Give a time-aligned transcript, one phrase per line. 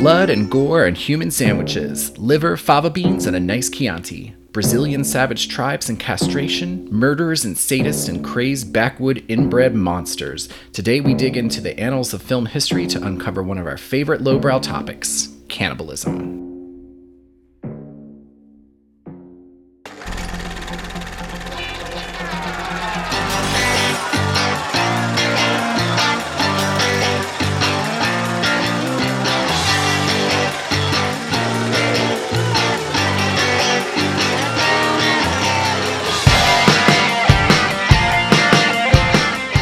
[0.00, 4.34] Blood and gore and human sandwiches, liver, fava beans, and a nice Chianti.
[4.50, 10.48] Brazilian savage tribes and castration, murderers and sadists and crazed backwood inbred monsters.
[10.72, 14.22] Today we dig into the annals of film history to uncover one of our favorite
[14.22, 16.49] lowbrow topics cannibalism.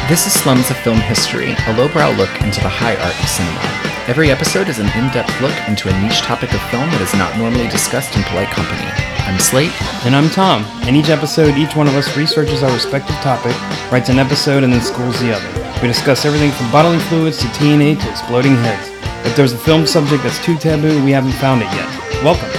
[0.09, 3.61] This is Slums of Film History, a lowbrow look into the high art of cinema.
[4.09, 7.13] Every episode is an in depth look into a niche topic of film that is
[7.13, 8.89] not normally discussed in polite company.
[9.29, 9.69] I'm Slate.
[10.09, 10.65] And I'm Tom.
[10.89, 13.53] In each episode, each one of us researches our respective topic,
[13.93, 15.45] writes an episode, and then schools the other.
[15.77, 18.89] We discuss everything from bodily fluids to TNA to exploding heads.
[19.29, 21.85] If there's a film subject that's too taboo, we haven't found it yet.
[22.25, 22.49] Welcome.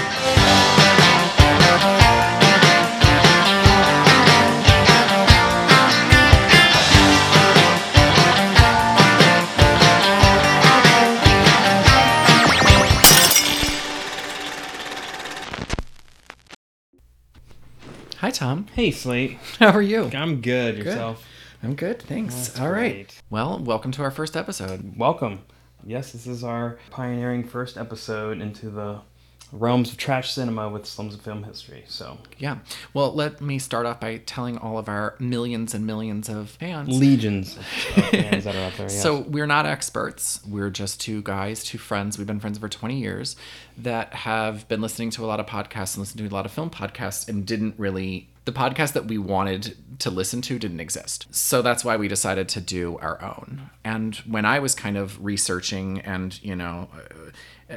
[18.40, 18.64] Tom.
[18.74, 19.36] Hey, Slate.
[19.58, 20.10] How are you?
[20.14, 20.78] I'm good.
[20.78, 21.26] Yourself?
[21.62, 22.34] I'm good, thanks.
[22.34, 22.94] That's All right.
[22.94, 23.22] great.
[23.28, 24.96] Well, welcome to our first episode.
[24.96, 25.42] Welcome.
[25.84, 29.02] Yes, this is our pioneering first episode into the
[29.52, 31.84] realms of trash cinema with slums of film history.
[31.88, 32.58] So, Yeah.
[32.94, 36.88] Well, let me start off by telling all of our millions and millions of fans.
[36.88, 37.64] legions of
[38.10, 38.86] fans that are out there.
[38.86, 39.02] Yes.
[39.02, 40.40] So we're not experts.
[40.46, 42.18] We're just two guys, two friends.
[42.18, 43.36] We've been friends for 20 years
[43.78, 46.52] that have been listening to a lot of podcasts and listening to a lot of
[46.52, 51.26] film podcasts and didn't really the podcast that we wanted to listen to didn't exist.
[51.30, 53.70] So that's why we decided to do our own.
[53.84, 57.30] And when I was kind of researching and, you know, uh,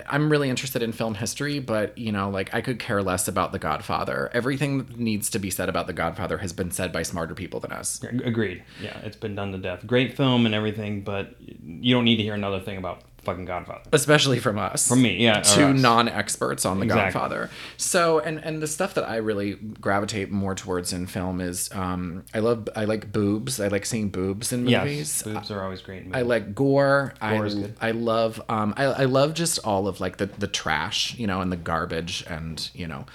[0.08, 3.52] I'm really interested in film history, but you know, like I could care less about
[3.52, 4.30] The Godfather.
[4.33, 7.59] Everything that needs to be said about The Godfather has been said by smarter people
[7.59, 8.02] than us.
[8.04, 8.64] Agreed.
[8.81, 9.86] Yeah, it's been done to death.
[9.86, 13.82] Great film and everything, but you don't need to hear another thing about fucking Godfather.
[13.92, 17.11] especially from us From me, yeah, or two non-experts on the Exactly.
[17.20, 21.70] godfather so and and the stuff that i really gravitate more towards in film is
[21.73, 25.64] um i love i like boobs i like seeing boobs in movies Yes, boobs are
[25.64, 26.04] always great.
[26.06, 27.14] In I like gore.
[27.22, 27.76] I, Gore good.
[27.82, 31.42] I love um I, I love just all of like the the trash, you know,
[31.42, 33.05] and the garbage and you know.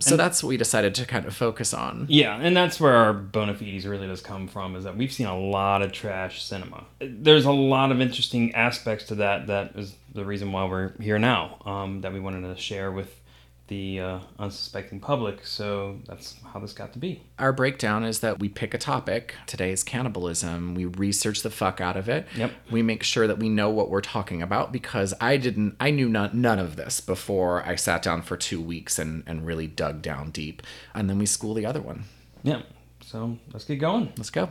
[0.00, 2.06] So that's what we decided to kind of focus on.
[2.08, 4.74] Yeah, and that's where our bona fides really does come from.
[4.76, 6.84] Is that we've seen a lot of trash cinema.
[7.00, 9.46] There's a lot of interesting aspects to that.
[9.46, 11.58] That is the reason why we're here now.
[11.64, 13.19] Um, that we wanted to share with
[13.70, 15.46] the uh, unsuspecting public.
[15.46, 17.22] So that's how this got to be.
[17.38, 19.34] Our breakdown is that we pick a topic.
[19.46, 20.74] Today is cannibalism.
[20.74, 22.26] We research the fuck out of it.
[22.36, 22.52] Yep.
[22.70, 26.08] We make sure that we know what we're talking about because I didn't, I knew
[26.08, 30.02] none, none of this before I sat down for two weeks and, and really dug
[30.02, 30.62] down deep.
[30.92, 32.04] And then we school the other one.
[32.42, 32.62] Yeah.
[33.04, 34.12] So let's get going.
[34.16, 34.50] Let's go.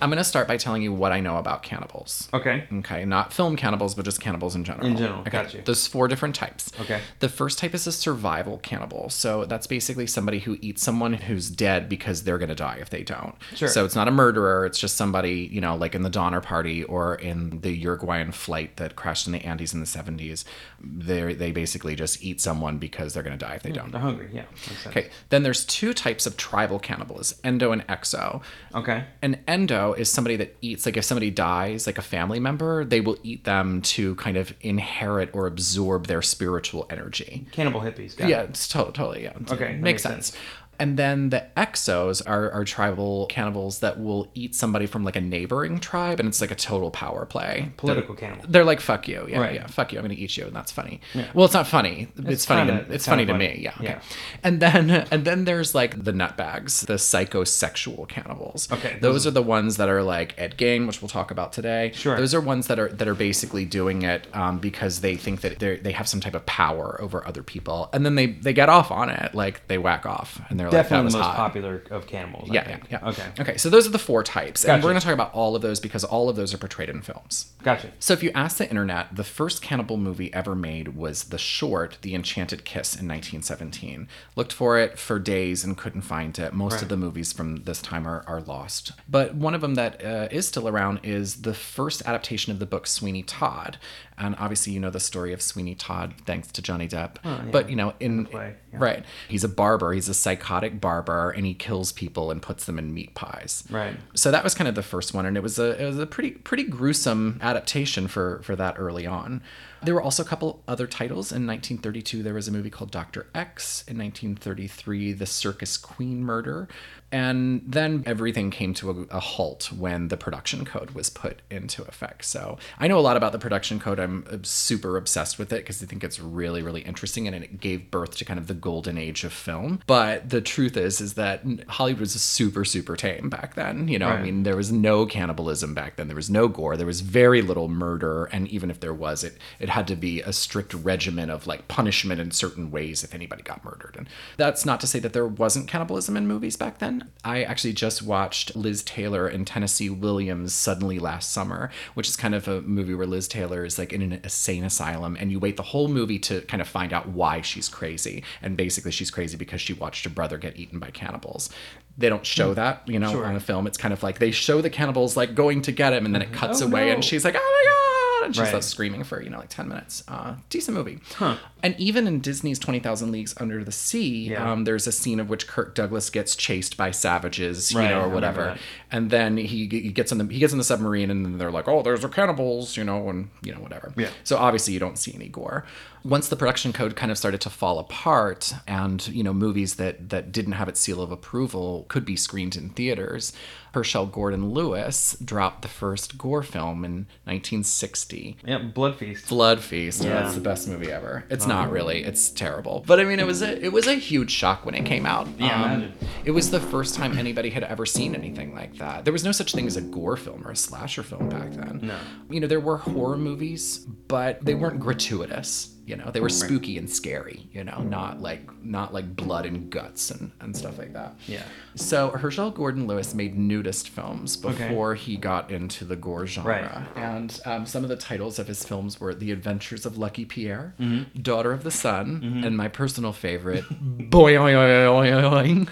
[0.00, 2.28] I'm going to start by telling you what I know about cannibals.
[2.32, 2.64] Okay.
[2.72, 4.86] Okay, not film cannibals, but just cannibals in general.
[4.86, 5.30] In general, okay.
[5.30, 5.62] got you.
[5.64, 6.70] There's four different types.
[6.80, 7.00] Okay.
[7.20, 9.10] The first type is a survival cannibal.
[9.10, 12.90] So that's basically somebody who eats someone who's dead because they're going to die if
[12.90, 13.34] they don't.
[13.54, 13.68] Sure.
[13.68, 14.66] So it's not a murderer.
[14.66, 18.76] It's just somebody, you know, like in the Donner Party or in the Uruguayan flight
[18.76, 20.44] that crashed in the Andes in the 70s.
[20.80, 23.92] They they basically just eat someone because they're going to die if they hmm, don't.
[23.92, 24.30] They're hungry.
[24.32, 24.44] Yeah.
[24.86, 25.10] Okay.
[25.30, 28.42] Then there's two types of tribal cannibals, endo and exo.
[28.74, 29.04] Okay.
[29.22, 33.00] An endo is somebody that eats, like if somebody dies, like a family member, they
[33.00, 37.46] will eat them to kind of inherit or absorb their spiritual energy.
[37.52, 38.18] Cannibal hippies.
[38.18, 38.50] Yeah, it.
[38.50, 39.34] it's to- totally, yeah.
[39.50, 40.26] Okay, makes, makes sense.
[40.30, 40.42] sense.
[40.78, 45.20] And then the exos are, are tribal cannibals that will eat somebody from like a
[45.20, 47.72] neighboring tribe, and it's like a total power play.
[47.76, 48.46] Political They're, cannibal.
[48.48, 49.26] they're like, fuck you.
[49.28, 49.54] Yeah, Right.
[49.54, 49.98] yeah, fuck you.
[49.98, 51.00] I'm going to eat you, and that's funny.
[51.34, 52.08] Well, it's not funny.
[52.16, 52.70] It's, funny.
[52.70, 53.58] kinda- to, it's it's funny to me.
[53.60, 53.72] Yeah.
[53.76, 53.84] Okay.
[53.84, 54.00] Yeah.
[54.44, 58.70] And then and then there's like the nutbags, the psychosexual cannibals.
[58.72, 61.92] Okay, Those are the ones that are like Ed Gein, which we'll talk about today.
[61.94, 62.16] Sure.
[62.16, 65.58] Those are ones that are that are basically doing it um, because they think that
[65.58, 68.68] they they have some type of power over other people, and then they they get
[68.68, 71.36] off on it, like they whack off, and they're like, Definitely was the most hot.
[71.36, 72.48] popular of cannibals.
[72.48, 72.90] Yeah, yeah, think.
[72.90, 73.08] yeah.
[73.08, 73.26] Okay.
[73.40, 73.56] Okay.
[73.56, 75.80] So those are the four types, and we're going to talk about all of those
[75.80, 77.52] because all of those are portrayed in films.
[77.62, 77.92] Gotcha.
[77.98, 81.98] So if you ask the internet, the first cannibal movie ever made was the short
[82.02, 84.08] The Enchanted Kiss in 1917.
[84.36, 86.52] Looked for it for days and couldn't find it.
[86.52, 88.92] Most of the movies from this time are, are lost.
[89.08, 92.66] But one of them that uh, is still around is the first adaptation of the
[92.66, 93.78] book Sweeney Todd.
[94.16, 97.16] And obviously you know the story of Sweeney Todd thanks to Johnny Depp.
[97.52, 98.26] But you know in.
[98.72, 98.78] Yeah.
[98.80, 99.04] Right.
[99.28, 99.92] He's a barber.
[99.92, 103.64] He's a psychotic barber, and he kills people and puts them in meat pies.
[103.70, 103.96] Right.
[104.14, 106.06] So that was kind of the first one, and it was a it was a
[106.06, 109.42] pretty pretty gruesome adaptation for for that early on.
[109.82, 111.30] There were also a couple other titles.
[111.30, 113.84] In 1932, there was a movie called Doctor X.
[113.88, 116.68] In 1933, The Circus Queen Murder.
[117.10, 121.82] And then everything came to a, a halt when the production code was put into
[121.84, 122.26] effect.
[122.26, 123.98] So I know a lot about the production code.
[123.98, 127.60] I'm uh, super obsessed with it because I think it's really, really interesting and it
[127.60, 129.80] gave birth to kind of the golden age of film.
[129.86, 133.88] But the truth is, is that Hollywood was super, super tame back then.
[133.88, 136.08] You know, I mean, there was no cannibalism back then.
[136.08, 136.76] There was no gore.
[136.76, 138.26] There was very little murder.
[138.26, 141.68] And even if there was, it, it had to be a strict regimen of like
[141.68, 143.94] punishment in certain ways if anybody got murdered.
[143.96, 147.10] And that's not to say that there wasn't cannibalism in movies back then.
[147.24, 152.34] I actually just watched Liz Taylor and Tennessee Williams suddenly last summer, which is kind
[152.34, 155.56] of a movie where Liz Taylor is like in an insane asylum and you wait
[155.56, 158.24] the whole movie to kind of find out why she's crazy.
[158.42, 161.50] And basically she's crazy because she watched her brother get eaten by cannibals.
[161.96, 162.54] They don't show hmm.
[162.54, 163.26] that, you know, Sure.
[163.26, 163.66] on a film.
[163.66, 166.22] It's kind of like they show the cannibals like going to get him and then
[166.22, 166.34] it mm-hmm.
[166.34, 166.94] cuts Oh, away no.
[166.94, 167.97] and she's like, oh my God.
[168.28, 168.62] And she Right.
[168.64, 170.04] screaming for, you know, like 10 minutes.
[170.06, 170.98] Uh, decent movie.
[171.14, 171.36] Huh.
[171.62, 174.52] And even in Disney's 20,000 Leagues Under the Sea, Yeah.
[174.52, 178.02] um, there's a scene of which Kirk Douglas gets chased by savages, you Right, know,
[178.02, 178.58] or whatever.
[178.92, 181.50] And then he, he gets in the he gets in the submarine, and then they're
[181.50, 183.92] like, "Oh, there's the cannibals," you know, and you know, whatever.
[183.96, 184.08] Yeah.
[184.24, 185.64] So obviously, you don't see any gore.
[186.04, 190.08] Once the production code kind of started to fall apart, and you know, movies that
[190.10, 193.32] that didn't have its seal of approval could be screened in theaters.
[193.74, 198.38] Herschell Gordon Lewis dropped the first gore film in 1960.
[198.44, 199.28] Yeah, Blood Feast.
[199.28, 200.02] Blood Feast.
[200.02, 200.22] Yeah.
[200.22, 201.24] That's the best movie ever.
[201.28, 202.02] It's not really.
[202.02, 202.82] It's terrible.
[202.86, 205.26] But I mean, it was a it was a huge shock when it came out.
[205.26, 205.94] Um, Yeah, imagine.
[206.24, 209.04] it was the first time anybody had ever seen anything like that.
[209.04, 211.80] There was no such thing as a gore film or a slasher film back then.
[211.82, 211.98] No.
[212.30, 213.78] You know, there were horror movies,
[214.08, 215.74] but they weren't gratuitous.
[215.88, 217.48] You know, they were spooky and scary.
[217.52, 221.14] You know, not like not like blood and guts and and stuff like that.
[221.26, 221.42] Yeah.
[221.76, 224.68] So Herschell Gordon Lewis made nudist films Okay.
[224.68, 226.86] before he got into the gore genre.
[226.94, 227.02] Right.
[227.02, 230.74] And um, some of the titles of his films were The Adventures of Lucky Pierre,
[230.78, 231.22] Mm-hmm.
[231.22, 233.64] Daughter of the Sun, and my personal favorite,
[234.10, 235.68] Boing.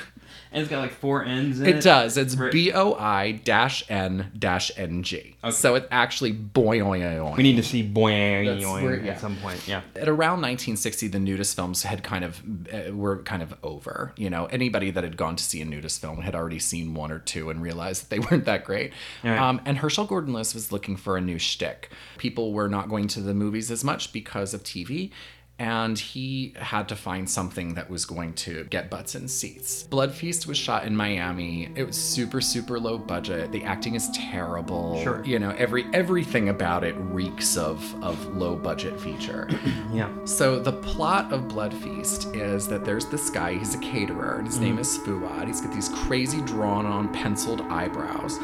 [0.52, 1.76] And it's got like four N's in it.
[1.76, 2.16] It does.
[2.16, 2.52] It's Right.
[2.52, 5.36] B O I dash N dash N G.
[5.50, 7.36] So it's actually boing.
[7.36, 9.12] We need to see where- yeah.
[9.12, 9.66] at some point.
[9.68, 9.82] Yeah.
[9.94, 14.28] at around 1960 the nudist films had kind of uh, were kind of over you
[14.30, 17.18] know anybody that had gone to see a nudist film had already seen one or
[17.18, 18.92] two and realized that they weren't that great
[19.24, 19.38] Right.
[19.38, 23.08] um, and herschell gordon lewis was looking for a new shtick people were not going
[23.08, 25.10] to the movies as much because of tv
[25.58, 29.84] and he had to find something that was going to get butts in seats.
[29.84, 31.70] Blood Feast was shot in Miami.
[31.74, 33.52] It was super, super low budget.
[33.52, 35.02] The acting is terrible.
[35.02, 35.24] Sure.
[35.24, 39.48] You know, every everything about it reeks of of low budget feature.
[39.92, 40.12] Yeah.
[40.24, 44.46] So the plot of Blood Feast is that there's this guy, he's a caterer, and
[44.46, 44.64] his mm-hmm.
[44.64, 45.46] name is Fuad.
[45.46, 48.38] He's got these crazy drawn on penciled eyebrows.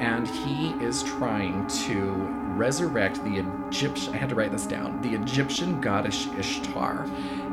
[0.00, 2.12] And he is trying to
[2.56, 7.06] resurrect the Egyptian I had to write this down, the Egyptian goddess Ishtar.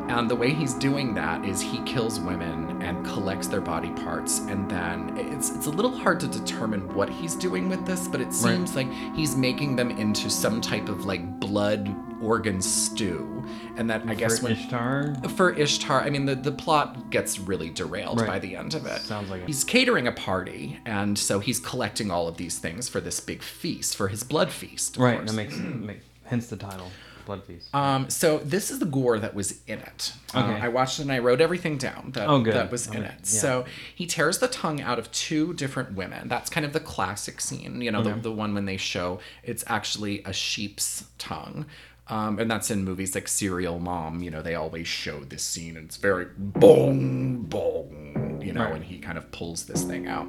[0.09, 4.39] And the way he's doing that is he kills women and collects their body parts,
[4.39, 8.19] and then it's it's a little hard to determine what he's doing with this, but
[8.19, 11.87] it seems like he's making them into some type of like blood
[12.23, 13.43] organ stew,
[13.77, 15.15] and that I guess For when Ishtar.
[15.35, 18.27] for Ishtar, I mean the the plot gets really derailed Right.
[18.27, 19.01] by the end of it.
[19.01, 19.47] Sounds like it.
[19.47, 23.41] He's catering a party, and so he's collecting all of these things for this big
[23.43, 24.95] feast for his blood feast.
[24.97, 25.17] of Right.
[25.17, 25.29] course.
[25.31, 26.89] That makes, make, hence the title,
[27.25, 27.73] Blood Feast.
[27.73, 30.11] Um, so this is the gore that was in it.
[30.33, 30.61] Uh, Okay.
[30.61, 33.13] I watched it and I wrote everything down that, Oh, that was in it.
[33.19, 33.23] yeah.
[33.23, 36.27] So he tears the tongue out of two different women.
[36.27, 37.79] That's kind of the classic scene.
[37.81, 41.65] You know, the, the one when they show it's actually a sheep's tongue.
[42.09, 44.21] Um, and that's in movies like Serial Mom.
[44.21, 48.75] You know, they always show this scene and it's very bong, bong, you know, Right.
[48.75, 50.27] and he kind of pulls this thing out.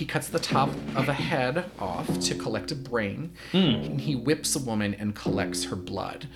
[0.00, 3.32] He cuts the top of a head off to collect a brain.
[3.52, 3.58] Hmm.
[3.58, 6.26] And he whips a woman and collects her blood.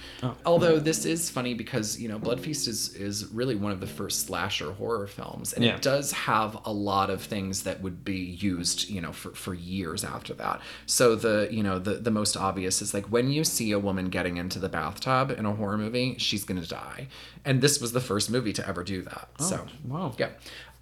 [0.44, 3.86] Although this is funny because you know Blood Feast is is really one of the
[3.86, 5.76] first slasher horror films, and Yeah.
[5.76, 8.18] it does have a lot of things that would be
[8.52, 10.60] used you know for for years after that.
[10.84, 14.10] So the you know the the most obvious is like when you see a woman
[14.10, 17.08] getting into the bathtub in a horror movie, she's gonna die,
[17.46, 19.28] and this was the first movie to ever do that.
[19.38, 20.12] so wow.
[20.18, 20.28] yeah.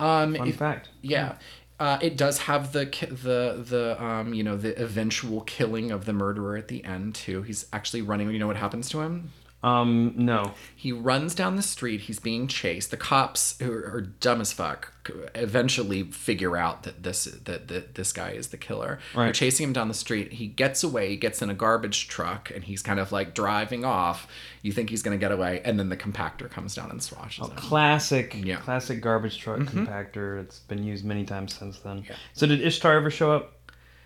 [0.01, 0.89] Um, Fun if- fact.
[1.01, 1.37] yeah.
[1.83, 2.85] Uh, it does have the
[3.25, 7.43] the the um you know the eventual killing of the murderer at the end too.
[7.43, 8.31] He's actually running.
[8.31, 9.31] You know what happens to him?
[9.63, 10.55] Um, no.
[10.75, 12.03] He runs down the street.
[12.03, 12.91] He's being chased.
[12.91, 14.93] The cops, who are dumb as fuck,
[15.37, 18.99] eventually figure out that this that, that this guy is the killer.
[19.15, 19.27] Right.
[19.27, 20.33] They're chasing him down the street.
[20.33, 21.11] He gets away.
[21.11, 24.27] He gets in a garbage truck, and he's kind of like driving off.
[24.63, 27.55] You think he's gonna get away, and then the compactor comes down and swashes him.
[27.57, 28.57] Classic, Yeah.
[28.57, 28.65] Mm-hmm.
[28.65, 30.41] classic garbage truck compactor.
[30.43, 32.05] It's been used many times since then.
[32.09, 32.17] Yeah.
[32.33, 33.53] So did Ishtar ever show up?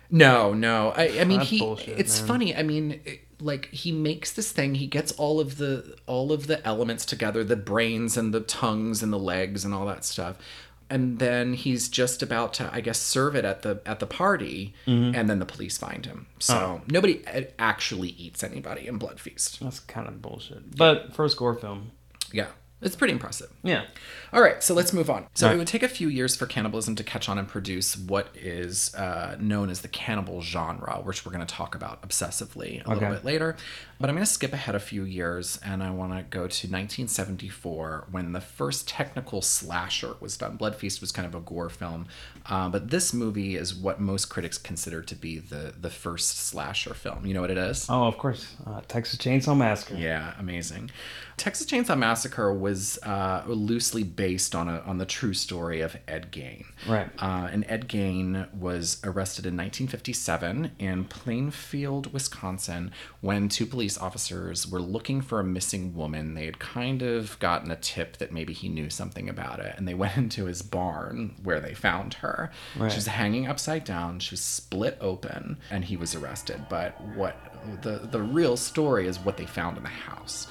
[0.09, 0.91] No, no.
[0.95, 1.59] I, I mean, That's he.
[1.59, 2.27] bullshit, it's man.
[2.27, 2.55] funny.
[2.55, 4.75] I mean, it- like he makes this thing.
[4.75, 9.03] He gets all of the all of the elements together, the brains and the tongues
[9.03, 10.37] and the legs and all that stuff.
[10.89, 14.73] And then he's just about to, I guess, serve it at the at the party,
[14.87, 15.15] Mm-hmm.
[15.15, 16.27] and then the police find him.
[16.39, 16.81] So Oh.
[16.89, 17.23] nobody
[17.59, 19.59] actually eats anybody in Blood Feast.
[19.59, 20.75] That's kind of bullshit.
[20.77, 21.91] But for a score film,
[22.31, 22.47] Yeah,
[22.81, 23.51] it's pretty impressive.
[23.63, 23.85] yeah.
[24.33, 25.25] All right, so let's move on.
[25.35, 25.55] So right.
[25.55, 28.93] it would take a few years for cannibalism to catch on and produce what is
[28.93, 33.09] uh, known as the cannibal genre, which we're going to talk about obsessively a little
[33.09, 33.55] bit later.
[33.99, 36.67] But I'm going to skip ahead a few years and I want to go to
[36.67, 40.57] 1974 when the first technical slasher was done.
[40.57, 42.07] Blood Feast was kind of a gore film,
[42.45, 46.93] uh, but this movie is what most critics consider to be the the first slasher
[46.93, 47.25] film.
[47.25, 47.87] You know what it is?
[47.89, 48.55] Oh, of course.
[48.65, 49.95] Uh, Texas Chainsaw Massacre.
[49.95, 50.91] Yeah, amazing.
[51.37, 56.31] Texas Chainsaw Massacre was uh, loosely based on a on the true story of Ed
[56.31, 56.65] Gein.
[56.87, 57.09] Right.
[57.19, 62.91] Uh, and Ed Gein was arrested in 1957 in Plainfield, Wisconsin,
[63.21, 66.33] when two police officers were looking for a missing woman.
[66.33, 69.87] They had kind of gotten a tip that maybe he knew something about it, and
[69.87, 72.51] they went into his barn where they found her.
[72.75, 72.91] Right.
[72.91, 74.19] She was hanging upside down.
[74.19, 76.65] She was split open, and he was arrested.
[76.67, 77.37] But what
[77.83, 80.47] the the real story is what they found in the house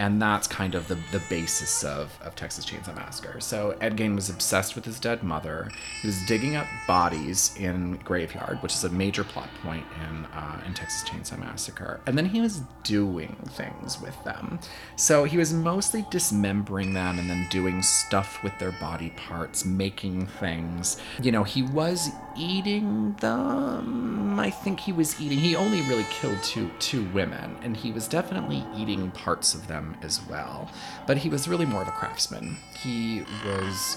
[0.00, 3.38] and that's kind of the, the basis of, of Texas Chainsaw Massacre.
[3.38, 5.70] So Ed Gein was obsessed with his dead mother.
[6.00, 10.62] He was digging up bodies in graveyard, which is a major plot point in uh,
[10.66, 12.00] in Texas Chainsaw Massacre.
[12.06, 14.58] And then he was doing things with them.
[14.96, 20.28] So he was mostly dismembering them and then doing stuff with their body parts, making
[20.28, 20.96] things.
[21.20, 24.40] You know, he was eating them.
[24.40, 25.38] I think he was eating.
[25.38, 29.89] He only really killed two two women, and he was definitely eating parts of them
[30.02, 30.70] as well.
[31.06, 32.56] But he was really more of a craftsman.
[32.78, 33.96] He was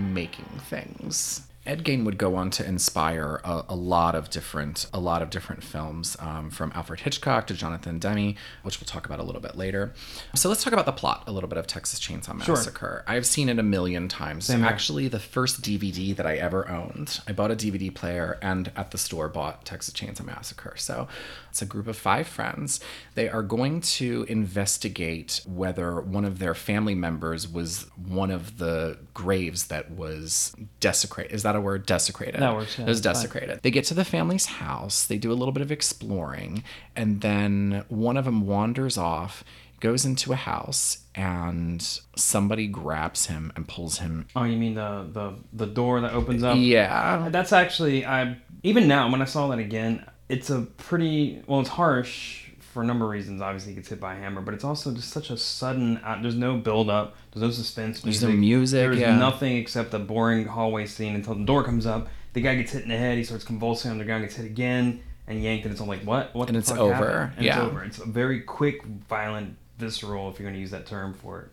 [0.00, 1.42] making things.
[1.64, 5.30] Ed Gein would go on to inspire a, a lot of different a lot of
[5.30, 9.40] different films, um, from Alfred Hitchcock to Jonathan Demme, which we'll talk about a little
[9.40, 9.92] bit later.
[10.34, 12.56] So let's talk about the plot a little bit of Texas Chainsaw Sure.
[12.56, 13.04] Massacre.
[13.06, 14.46] I've seen it a million times.
[14.46, 14.68] Same here.
[14.68, 18.90] Actually, the first DVD that I ever owned, I bought a DVD player and at
[18.90, 20.74] the store bought Texas Chainsaw Massacre.
[20.76, 21.06] So
[21.48, 22.80] it's a group of five friends.
[23.14, 28.98] They are going to investigate whether one of their family members was one of the
[29.14, 31.32] graves that was desecrated.
[31.32, 31.86] Is that a word?
[31.86, 32.40] Desecrated.
[32.40, 33.14] That works, yeah, It was it's fine.
[33.14, 33.60] desecrated.
[33.62, 35.04] They get to the family's house.
[35.04, 36.62] They do a little bit of exploring,
[36.96, 39.44] and then one of them wanders off,
[39.80, 41.82] goes into a house, and
[42.16, 44.26] somebody grabs him and pulls him.
[44.36, 46.56] Oh, you mean the the the door that opens up?
[46.58, 47.28] Yeah.
[47.30, 51.60] That's actually I even now when I saw that again, it's a pretty well.
[51.60, 52.41] It's harsh
[52.72, 53.42] for a number of reasons.
[53.42, 55.98] Obviously, he gets hit by a hammer, but it's also just such a sudden.
[55.98, 57.16] Uh, there's no build up.
[57.30, 58.00] There's no suspense.
[58.00, 59.16] There's no music, There's yeah.
[59.16, 62.08] nothing except a boring hallway scene until the door comes up.
[62.32, 63.18] The guy gets hit in the head.
[63.18, 64.22] He starts convulsing on the ground.
[64.22, 66.34] Gets hit again and yanked, and it's all like what?
[66.34, 66.48] What?
[66.48, 67.32] And the it's fuck over, happened?
[67.36, 67.58] And yeah.
[67.58, 67.84] It's over.
[67.84, 71.48] It's a very quick, violent, visceral, if you're going to use that term for it,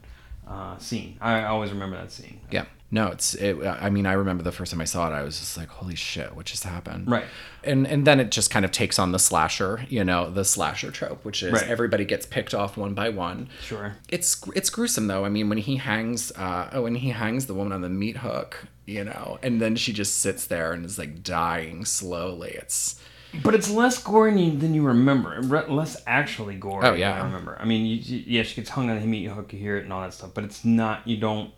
[0.48, 1.18] uh, scene.
[1.20, 2.40] I, I always remember that scene.
[2.50, 2.66] Yeah.
[2.92, 3.36] No, it's.
[3.36, 5.70] It, I mean, I remember the first time I saw it, I was just like,
[5.70, 7.26] "Holy shit, what just happened?" Right.
[7.64, 10.90] And and then it just kind of takes on the slasher, you know, the slasher
[10.90, 11.68] trope, which is Right.
[11.68, 13.50] everybody gets picked off one by one.
[13.62, 13.96] Sure.
[14.08, 15.24] It's it's gruesome though.
[15.24, 18.18] I mean, when he hangs, uh, oh, when he hangs the woman on the meat
[18.18, 22.52] hook, you know, and then she just sits there and is like dying slowly.
[22.52, 23.00] It's
[23.44, 25.40] But it's less gory than you, remember.
[25.44, 26.88] Less actually gory.
[26.88, 27.22] Oh, than yeah.
[27.22, 27.56] I remember.
[27.60, 29.54] I mean, you, you, yeah, she gets hung on the meat hook.
[29.54, 31.08] You hear it and all that stuff, but it's not.
[31.08, 31.52] You don't.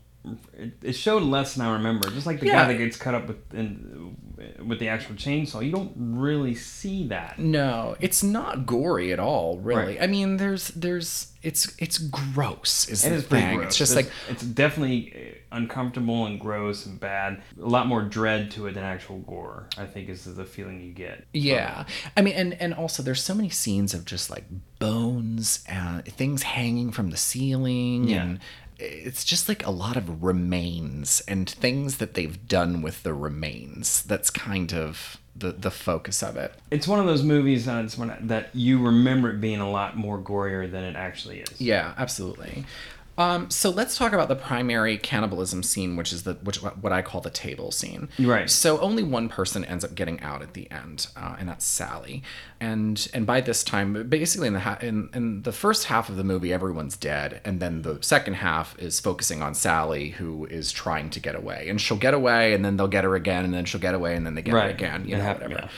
[0.53, 2.09] It, it showed less than I remember.
[2.11, 2.65] Just like the Yeah.
[2.65, 4.15] guy that gets cut up with in,
[4.65, 7.39] with the actual chainsaw, you don't really see that.
[7.39, 9.97] no, it's not gory at all, really.
[9.97, 10.01] Right.
[10.03, 12.87] I mean, there's there's it's it's gross.
[12.87, 13.55] Is It the is thing.
[13.55, 13.67] gross.
[13.69, 15.11] It's just it's, like it's definitely
[15.51, 17.41] uh, uncomfortable and gross and bad.
[17.59, 19.67] A lot more dread to it than actual gore.
[19.77, 21.25] I think is the feeling you get.
[21.33, 21.85] Yeah.
[22.15, 24.45] I mean and and also there's so many scenes of just like
[24.77, 28.23] bones and things hanging from the ceiling Yeah.
[28.23, 28.39] and
[28.81, 34.03] it's just like a lot of remains and things that they've done with the remains.
[34.03, 36.53] That's kind of the the focus of it.
[36.71, 40.69] It's one of those movies one, that you remember it being a lot more gorier
[40.69, 41.61] than it actually is.
[41.61, 42.65] Yeah, absolutely.
[43.21, 47.01] Um, so let's talk about the primary cannibalism scene, which is the which what I
[47.01, 48.09] call the table scene.
[48.19, 48.49] Right.
[48.49, 52.23] So only one person ends up getting out at the end, uh, and that's Sally.
[52.59, 56.15] And and by this time, basically in the ha- in in the first half of
[56.15, 60.71] the movie, everyone's dead, and then the second half is focusing on Sally, who is
[60.71, 63.53] trying to get away, and she'll get away, and then they'll get her again, and
[63.53, 64.69] then she'll get away, and then they get her Right.
[64.75, 65.07] again.
[65.07, 65.69] You know, hap- whatever yeah.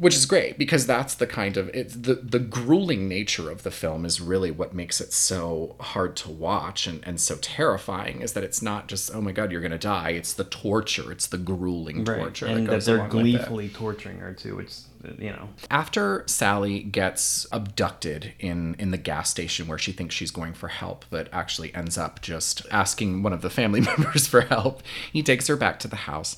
[0.00, 3.70] Which is great because that's the kind of it's the the grueling nature of the
[3.70, 8.32] film is really what makes it so hard to watch and and so terrifying is
[8.32, 11.38] that it's not just oh my god you're gonna die it's the torture it's the
[11.38, 12.18] grueling Right.
[12.18, 13.30] torture and that that they're along with it.
[13.38, 14.58] gleefully torturing her too.
[14.58, 14.86] It's
[15.18, 15.48] you know.
[15.70, 20.68] After Sally gets abducted in in the gas station where she thinks she's going for
[20.68, 25.22] help, but actually ends up just asking one of the family members for help, he
[25.22, 26.36] takes her back to the house.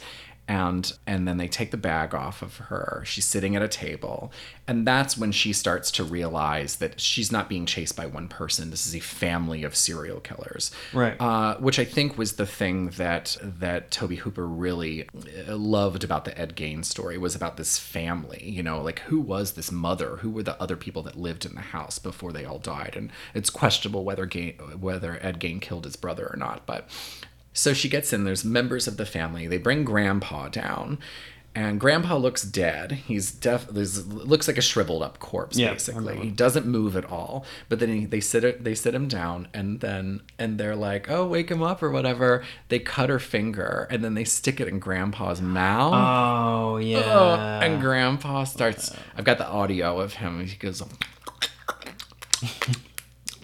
[0.53, 3.03] And and then they take the bag off of her.
[3.07, 4.31] She's sitting at a table,
[4.69, 8.69] and that's when she starts to realize that she's not being chased by one person.
[8.69, 11.17] This is a family of serial killers, Right.
[11.19, 15.09] uh, which I think was the thing that that Tobe Hooper really
[15.49, 18.43] uh, loved about the Ed Gein story was about this family.
[18.47, 20.17] You know, like who was this mother?
[20.17, 22.93] Who were the other people that lived in the house before they all died?
[22.95, 26.67] And it's questionable whether Gein, whether Ed Gein killed his brother or not.
[26.67, 26.91] But
[27.53, 28.25] so she gets in.
[28.25, 29.47] There's members of the family.
[29.47, 30.99] They bring Grandpa down.
[31.55, 32.93] And Grandpa looks dead.
[32.93, 33.69] He's def.
[33.69, 36.19] There's, looks like a shriveled up corpse, Yeah, basically.
[36.19, 37.45] He doesn't move at all.
[37.69, 41.11] But then he, they sit it, they sit him down, and then and they're like,
[41.11, 42.43] "Oh, wake him up" or whatever.
[42.71, 45.93] They cut her finger, and then they stick it in Grandpa's mouth.
[45.95, 47.03] Oh yeah.
[47.05, 48.97] Oh, and Grandpa starts.
[49.15, 50.47] I've got the audio of him.
[50.47, 50.83] He goes.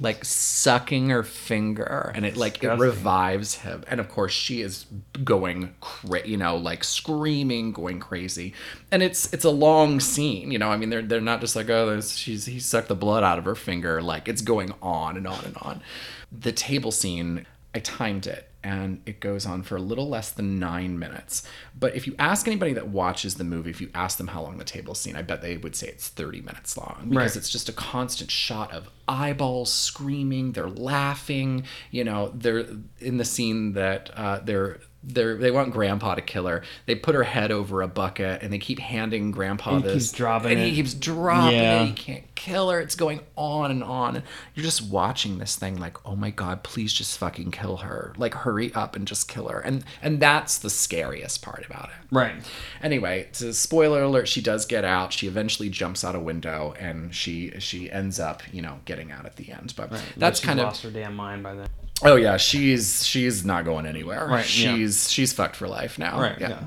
[0.01, 3.83] Like sucking her finger, and it like it revives him.
[3.89, 4.87] And of course, she is
[5.25, 8.55] going, cra- you know, like screaming, going crazy.
[8.93, 10.71] And it's it's a long scene, you know.
[10.71, 13.39] I mean, they're they're not just like oh, there's, she's he sucked the blood out
[13.39, 14.01] of her finger.
[14.01, 15.83] Like it's going on and on and on.
[16.31, 20.59] The table scene, I timed it, and it goes on for a little less than
[20.59, 21.43] nine minutes.
[21.79, 24.59] But if you ask anybody that watches the movie, if you ask them how long
[24.59, 27.37] the table scene, I bet they would say it's 30 minutes long because Right.
[27.37, 32.67] it's just a constant shot of eyeballs screaming, they're laughing, you know, they're
[33.01, 36.63] in the scene that uh, they're they're they want grandpa to kill her.
[36.87, 40.13] They put her head over a bucket and they keep handing grandpa He this keeps
[40.13, 40.69] dropping and it.
[40.71, 41.83] he keeps dropping Yeah.
[41.83, 41.87] it.
[41.87, 42.81] He can't kill her.
[42.81, 44.17] It's going on and on.
[44.17, 44.25] And
[44.55, 48.13] you're just watching this thing like, oh my god, please just fucking kill her.
[48.17, 49.59] Like hurry up and just kill her.
[49.61, 52.07] And and that's the scariest part about it.
[52.15, 52.35] Right.
[52.83, 55.13] Anyway, so spoiler alert, she does get out.
[55.13, 59.27] She eventually jumps out a window and she she ends up, you know, getting out
[59.27, 59.73] at the end.
[59.77, 61.69] But that's She's kind of lost her damn mind by then.
[62.03, 64.27] Oh yeah, she's she's not going anywhere.
[64.27, 64.75] Right, yeah.
[64.75, 66.21] She's she's fucked for life now.
[66.21, 66.49] Right, Yeah.
[66.49, 66.63] yeah.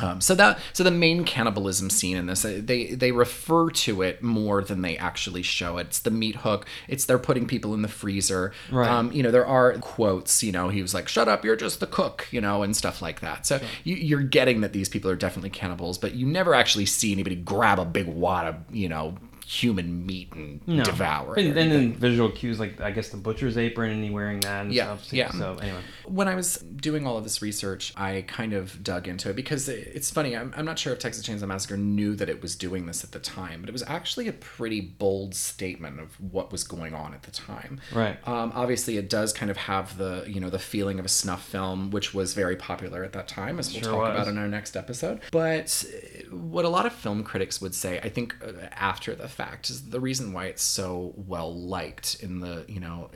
[0.00, 4.22] Um, so that so the main cannibalism scene in this they they refer to it
[4.22, 5.88] more than they actually show it.
[5.88, 6.66] It's the meat hook.
[6.86, 8.52] It's they're putting people in the freezer.
[8.70, 8.88] Right.
[8.88, 10.40] Um, you know there are quotes.
[10.42, 13.02] You know he was like, "Shut up, you're just the cook," you know, and stuff
[13.02, 13.44] like that.
[13.44, 17.10] So you, you're getting that these people are definitely cannibals, but you never actually see
[17.12, 19.16] anybody grab a big wad of you know
[19.50, 20.84] human meat and No.
[20.84, 21.46] devour it.
[21.46, 24.74] And then visual cues, like I guess the butcher's apron and he wearing that and
[24.74, 25.10] Yeah, stuff.
[25.12, 25.30] yeah.
[25.30, 29.30] So anyway, when I was doing all of this research, I kind of dug into
[29.30, 30.36] it because it- it's funny.
[30.36, 33.12] I'm, I'm not sure if Texas Chainsaw Massacre knew that it was doing this at
[33.12, 37.14] the time, but it was actually a pretty bold statement of what was going on
[37.14, 37.80] at the time.
[37.94, 38.18] Right.
[38.28, 41.42] Um, obviously, it does kind of have the you know the feeling of a snuff
[41.42, 44.10] film, which was very popular at that time, as we'll Sure talk was.
[44.14, 45.20] about in our next episode.
[45.32, 45.84] But
[46.30, 49.90] what a lot of film critics would say, I think, uh, after the fact, is
[49.90, 53.08] the reason why it's so well liked in the you know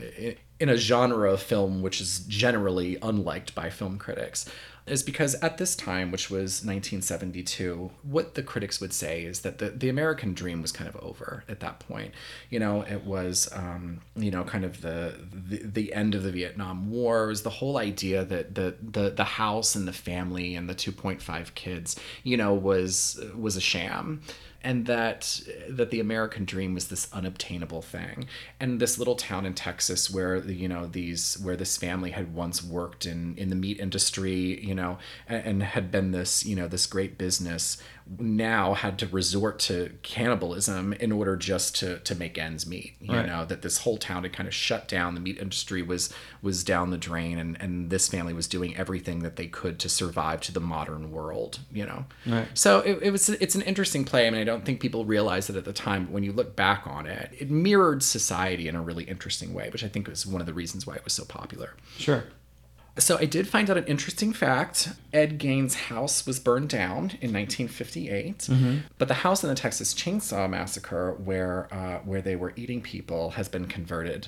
[0.59, 4.49] in a genre of film which is generally unliked by film critics
[4.85, 9.57] is because at this time which was 1972 what the critics would say is that
[9.57, 12.13] the, the american dream was kind of over at that point.
[12.49, 15.15] You know it was um, you know kind of the,
[15.49, 17.25] the the end of the vietnam war.
[17.25, 20.75] It was the whole idea that the the, the house and the family and the
[20.75, 24.21] 2.5 kids you know was was a sham
[24.63, 28.25] and that that the American dream was this unobtainable thing.
[28.59, 32.63] And this little town in Texas where you know these where this family had once
[32.63, 34.97] worked in in the meat industry, you know,
[35.27, 37.81] and, and had been this you know this great business,
[38.19, 42.95] now had to resort to cannibalism in order just to to make ends meet.
[42.99, 43.25] You Right.
[43.27, 45.13] know that this whole town had kind of shut down.
[45.13, 49.19] The meat industry was was down the drain, and and this family was doing everything
[49.19, 51.59] that they could to survive to the modern world.
[51.71, 52.05] You know.
[52.25, 52.47] Right.
[52.53, 54.27] So it, it was it's an interesting play.
[54.27, 56.05] I mean, I don't think people realized it at the time.
[56.05, 59.69] But when you look back on it, it mirrored society in a really interesting way,
[59.71, 61.75] which I think was one of the reasons why it was so popular.
[61.97, 62.25] sure.
[62.99, 64.89] So I did find out an interesting fact.
[65.11, 68.47] Ed Gein's house was burned down in 1958,
[68.99, 73.31] but the house in the Texas Chainsaw Massacre, where uh, where they were eating people,
[73.31, 74.27] has been converted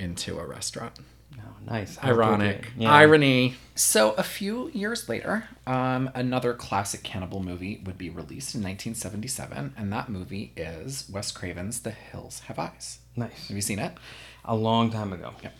[0.00, 0.98] into a restaurant.
[1.38, 2.02] Oh, nice.
[2.02, 2.70] Ironic.
[2.76, 2.92] Yeah.
[2.92, 3.54] Irony.
[3.74, 9.74] So, a few years later, um, another classic cannibal movie would be released in 1977,
[9.76, 12.98] and that movie is Wes Craven's The Hills Have Eyes.
[13.16, 13.48] Nice.
[13.48, 13.92] Have you seen it?
[14.44, 15.32] A long time ago.
[15.42, 15.50] Yeah.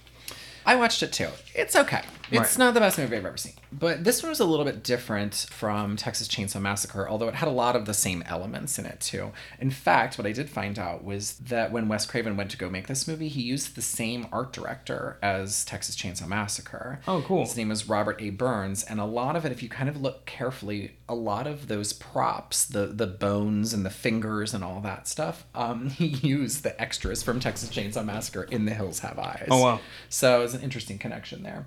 [0.67, 1.29] I watched it too.
[1.55, 2.03] It's okay.
[2.31, 2.59] It's Right.
[2.59, 3.55] not the best movie I've ever seen.
[3.73, 7.49] But this one was a little bit different from Texas Chainsaw Massacre, although it had
[7.49, 9.33] a lot of the same elements in it too.
[9.61, 12.69] In fact, what I did find out was that when Wes Craven went to go
[12.69, 17.01] make this movie, he used the same art director as Texas Chainsaw Massacre.
[17.07, 17.45] Oh, cool.
[17.45, 18.31] His name is Robert A.
[18.31, 21.69] Burns, and a lot of it, if you kind of look carefully, a lot of
[21.69, 26.63] those props, the the bones and the fingers and all that stuff, um, he used
[26.63, 29.49] the extras from Texas Chainsaw Massacre in The Hills Have Eyes.
[29.51, 29.81] Oh, wow.
[30.09, 31.67] So it's an interesting connection there.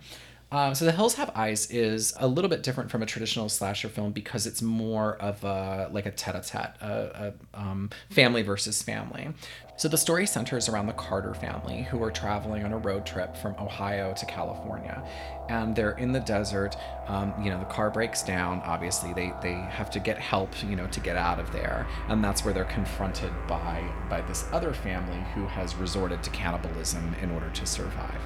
[0.53, 3.89] Um, so The Hills Have Eyes is a little bit different from a traditional slasher
[3.89, 9.29] film because it's more of a like a tete-a-tete, a, a um, family versus family.
[9.77, 13.35] So the story centers around the Carter family who are traveling on a road trip
[13.35, 15.03] from Ohio to California,
[15.49, 16.75] and they're in the desert.
[17.07, 18.61] Um, you know, the car breaks down.
[18.63, 20.51] Obviously, they they have to get help.
[20.63, 24.45] You know, to get out of there, and that's where they're confronted by by this
[24.51, 28.21] other family who has resorted to cannibalism in order to survive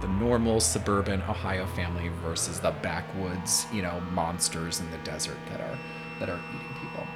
[0.00, 5.60] the normal suburban Ohio family versus the backwoods, you know, monsters in the desert that
[5.60, 5.78] are
[6.20, 7.06] that are eating people.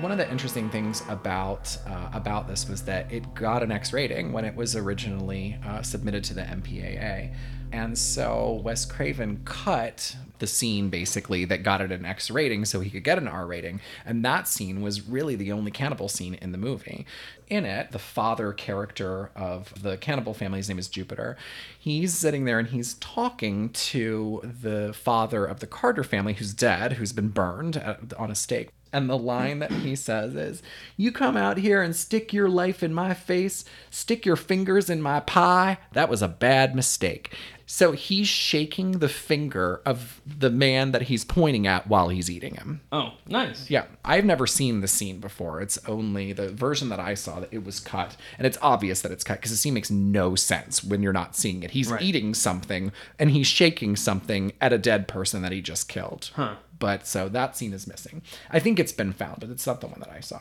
[0.00, 3.92] One of the interesting things about uh, about this was that it got an X
[3.92, 7.32] rating when it was originally uh, submitted to the MPAA,
[7.72, 12.80] and so Wes Craven cut the scene basically that got it an X rating so
[12.80, 16.34] he could get an R rating, and that scene was really the only cannibal scene
[16.34, 17.06] in the movie.
[17.48, 21.36] In it, the father character of the cannibal family, his name is Jupiter,
[21.78, 26.94] he's sitting there and he's talking to the father of the Carter family who's dead,
[26.94, 28.70] who's been burned at- on a stake.
[28.92, 30.62] And the line that he says is,
[30.96, 35.02] You come out here and stick your life in my face, stick your fingers in
[35.02, 35.78] my pie.
[35.92, 37.34] That was a bad mistake.
[37.70, 42.54] So he's shaking the finger of the man that he's pointing at while he's eating
[42.54, 42.80] him.
[42.90, 43.68] Oh, nice.
[43.68, 45.60] Yeah, I've never seen the scene before.
[45.60, 49.12] It's only the version that I saw that it was cut, and it's obvious that
[49.12, 51.72] it's cut because the scene makes no sense when you're not seeing it.
[51.72, 52.00] He's Right.
[52.00, 56.30] eating something and he's shaking something at a dead person that he just killed.
[56.36, 56.54] Huh.
[56.78, 58.22] But so that scene is missing.
[58.50, 60.40] I think it's been found, but it's not the one that I saw.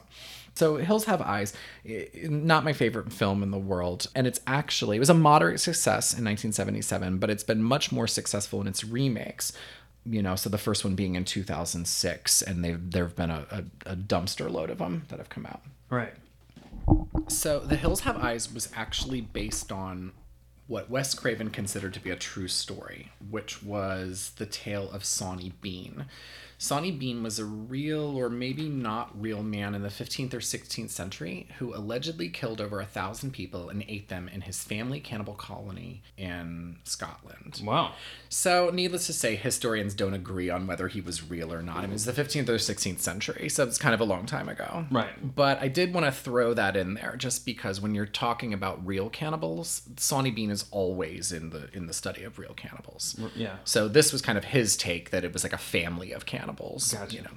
[0.58, 1.54] So Hills Have Eyes,
[2.24, 6.14] not my favorite film in the world, and it's actually it was a moderate success
[6.14, 9.54] in 1977, but it's been much more successful in its remakes.
[10.04, 13.46] You know, so the first one being in 2006, and they've there have been a,
[13.52, 15.62] a, a dumpster load of them that have come out.
[15.90, 16.14] Right.
[17.28, 20.12] So The Hills Have Eyes was actually based on
[20.68, 25.54] what Wes Craven considered to be a true story, which was the tale of Sawney
[25.62, 26.06] Bean.
[26.60, 30.90] Sawney Bean was a real or maybe not real man in the 15th or 16th
[30.90, 35.36] century who allegedly killed over a thousand people and ate them in his family cannibal
[35.36, 37.62] colony in Scotland.
[37.64, 37.94] Wow.
[38.30, 41.78] So, needless to say, historians don't agree on whether he was real or not.
[41.78, 44.50] I mean, it's the 15th or 16th century, so it's kind of a long time
[44.50, 44.86] ago.
[44.92, 45.36] Right.
[45.36, 48.86] But I did want to throw that in there just because when you're talking about
[48.86, 53.20] real cannibals, Sawney Bean is always in the in the study of real cannibals.
[53.36, 53.58] Yeah.
[53.64, 56.47] So this was kind of his take that it was like a family of cannibals.
[56.54, 57.16] Gotcha.
[57.16, 57.30] You know.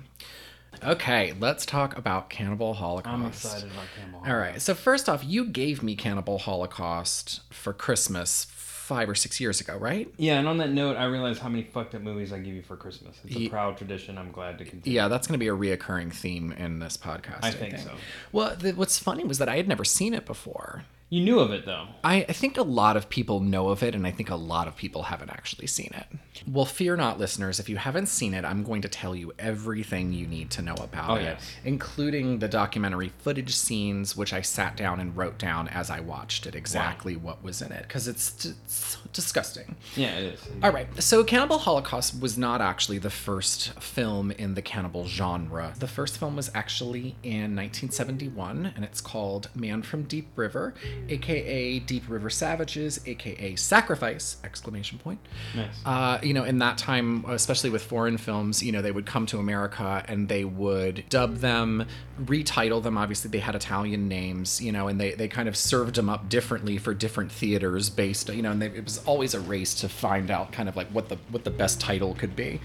[0.84, 3.14] Okay, let's talk about Cannibal Holocaust.
[3.14, 4.22] I'm excited about Cannibal.
[4.26, 4.62] All right.
[4.62, 8.46] So first off, you gave me Cannibal Holocaust for Christmas
[8.90, 10.12] five or six years ago, right?
[10.16, 12.62] Yeah, and on that note, I realized how many fucked up movies I give you
[12.62, 13.16] for Christmas.
[13.24, 14.18] It's a proud tradition.
[14.18, 14.96] I'm glad to continue.
[14.96, 17.44] Yeah, that's going to be a reoccurring theme in this podcast.
[17.44, 17.92] I think so.
[18.32, 20.84] Well, th- what's funny was that I had never seen it before.
[21.10, 21.88] You knew of it though.
[22.04, 24.68] I, I think a lot of people know of it, and I think a lot
[24.68, 26.06] of people haven't actually seen it.
[26.48, 27.58] Well, fear not, listeners.
[27.58, 30.74] If you haven't seen it, I'm going to tell you everything you need to know
[30.74, 31.50] about Oh, it, yes.
[31.64, 36.46] including the documentary footage scenes, which I sat down and wrote down as I watched
[36.46, 39.74] it exactly what was in it, because it's, it's disgusting.
[39.96, 40.48] Yeah, it is.
[40.62, 45.74] All right, so Cannibal Holocaust was not actually the first film in the cannibal genre.
[45.78, 50.72] The first film was actually in 1971, and it's called Man from Deep River,
[51.08, 54.36] aka Deep River Savages, aka Sacrifice!
[54.44, 55.20] Exclamation point.
[55.54, 55.80] Nice.
[55.84, 59.26] Uh, you know, in that time, especially with foreign films, you know, they would come
[59.26, 61.86] to America and they would dub them,
[62.22, 62.98] retitle them.
[62.98, 66.28] Obviously, they had Italian names, you know, and they, they kind of served them up
[66.28, 69.88] differently for different theaters based, you know, and they, it was always a race to
[69.88, 72.60] find out kind of like what the what the best title could be.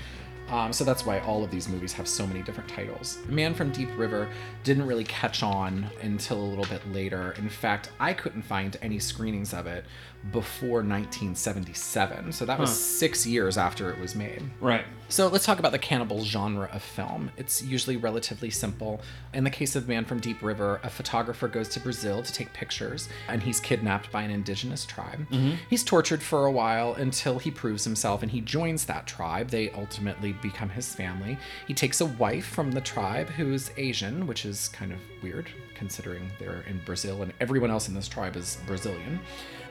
[0.50, 3.20] Um, so that's why all of these movies have so many different titles.
[3.28, 4.30] Man from Deep River
[4.64, 7.34] didn't really catch on until a little bit later.
[7.38, 9.86] In fact, I couldn't find any screenings of it
[10.32, 12.32] before 1977.
[12.32, 14.44] So that was six years after it was made.
[14.60, 14.86] Right.
[15.08, 17.30] So let's talk about the cannibal genre of film.
[17.38, 19.02] It's usually relatively simple.
[19.36, 22.52] In the case of Man from Deep River, a photographer goes to Brazil to take
[22.54, 25.28] pictures, and he's kidnapped by an indigenous tribe.
[25.70, 29.50] He's tortured for a while until he proves himself and he joins that tribe.
[29.50, 31.38] They ultimately become his family.
[31.68, 36.32] He takes a wife from the tribe who's Asian, which is kind of weird considering
[36.40, 39.20] they're in Brazil and everyone else in this tribe is Brazilian.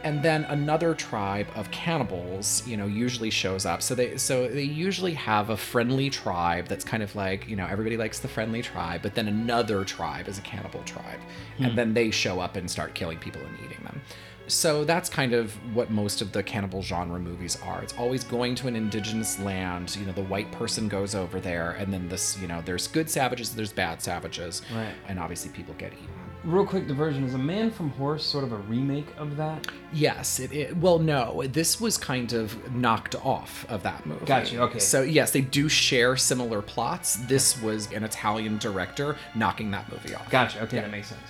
[0.03, 3.81] And then another tribe of cannibals you know usually shows up.
[3.81, 7.67] So they so they usually have a friendly tribe that's kind of like you know
[7.67, 11.21] everybody likes the friendly tribe but then another tribe is a cannibal tribe.
[11.59, 11.77] And hmm.
[11.77, 14.01] then they show up and start killing people and eating them
[14.47, 17.83] so that's kind of what most of the cannibal genre movies are.
[17.83, 19.97] It's always going to an indigenous land.
[19.97, 23.09] You know, the white person goes over there, and then this, you know, there's good
[23.09, 24.93] savages, there's bad savages, Right.
[25.09, 26.09] and obviously people get eaten.
[26.45, 29.67] Real quick diversion is a Man from Horse sort of a remake of that?
[29.95, 34.27] Yes, it, it well no, this was kind of knocked off of that movie.
[34.27, 34.79] Gotcha, okay.
[34.79, 37.17] So yes, they do share similar plots.
[37.17, 40.29] This was an Italian director knocking that movie off.
[40.31, 40.63] Gotcha.
[40.65, 41.21] Okay, that makes sense.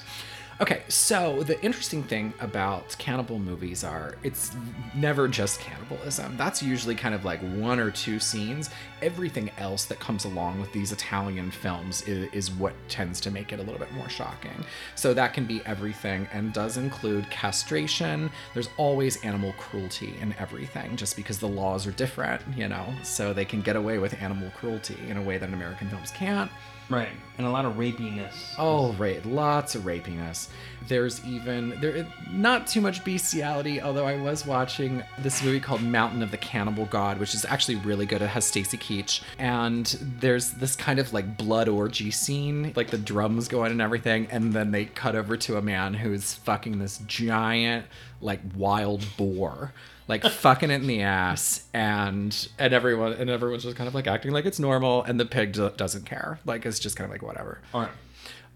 [0.60, 4.52] Okay, so the interesting thing about cannibal movies are it's
[4.94, 6.36] never just cannibalism.
[6.36, 8.70] That's usually kind of like one or two scenes.
[9.04, 13.52] Everything else that comes along with these Italian films is, is what tends to make
[13.52, 14.64] it a little bit more shocking.
[14.94, 18.30] So that can be everything and does include castration.
[18.54, 22.86] There's always animal cruelty in everything just because the laws are different, you know?
[23.02, 26.50] So they can get away with animal cruelty in a way that American films can't.
[26.90, 27.08] Right.
[27.38, 28.34] And a lot of rapiness.
[28.58, 29.24] Oh, right.
[29.24, 30.48] Lots of rapiness.
[30.86, 36.22] There's even there not too much bestiality, although I was watching this movie called Mountain
[36.22, 38.20] of the Cannibal God, which is actually really good.
[38.20, 38.93] It has Stacy Keach.
[39.38, 39.86] And
[40.20, 44.52] there's this kind of like blood orgy scene, like the drums going and everything, and
[44.52, 47.86] then they cut over to a man who's fucking this giant,
[48.20, 49.72] like wild boar
[50.08, 54.06] like fucking it in the ass and and everyone and everyone's just kind of like
[54.06, 57.10] acting like it's normal and the pig do- doesn't care like it's just kind of
[57.12, 57.90] like whatever All right.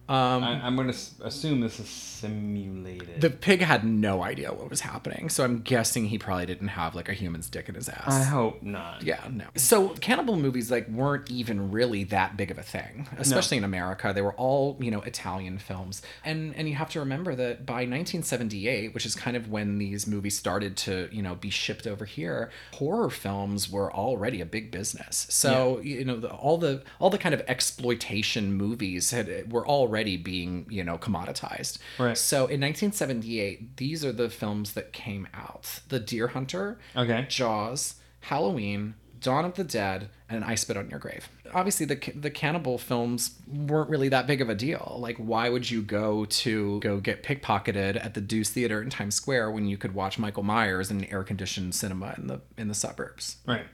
[0.08, 3.20] Um, I, I'm going to assume this is simulated.
[3.20, 6.94] the pig had no idea what was happening so i'm guessing he probably didn't have
[6.94, 8.04] like a human's dick in his ass.
[8.08, 9.02] I hope not.
[9.02, 9.44] yeah no.
[9.56, 14.12] So cannibal movies like weren't even really that big of a thing especially in america.
[14.14, 16.02] They were all you know italian films.
[16.24, 20.06] And and you have to remember that by 1978 which is kind of when these
[20.06, 24.70] movies started to you know be shipped over here horror films were already a big
[24.70, 25.26] business.
[25.30, 29.97] So you know the, all the all the kind of exploitation movies had were already
[30.16, 32.16] being you know commoditized Right.
[32.16, 37.26] so in 1978 these are the films that came out the deer hunter Okay.
[37.28, 41.28] Jaws, Halloween, Dawn of the Dead, and I Spit on Your Grave.
[41.52, 44.96] Obviously, the the cannibal films weren't really that big of a deal.
[45.00, 49.14] Like, why would you go to go get pickpocketed at the Deuce Theater in Times
[49.16, 52.68] Square when you could watch Michael Myers in an air conditioned cinema in the in
[52.68, 53.38] the suburbs?
[53.46, 53.66] Right.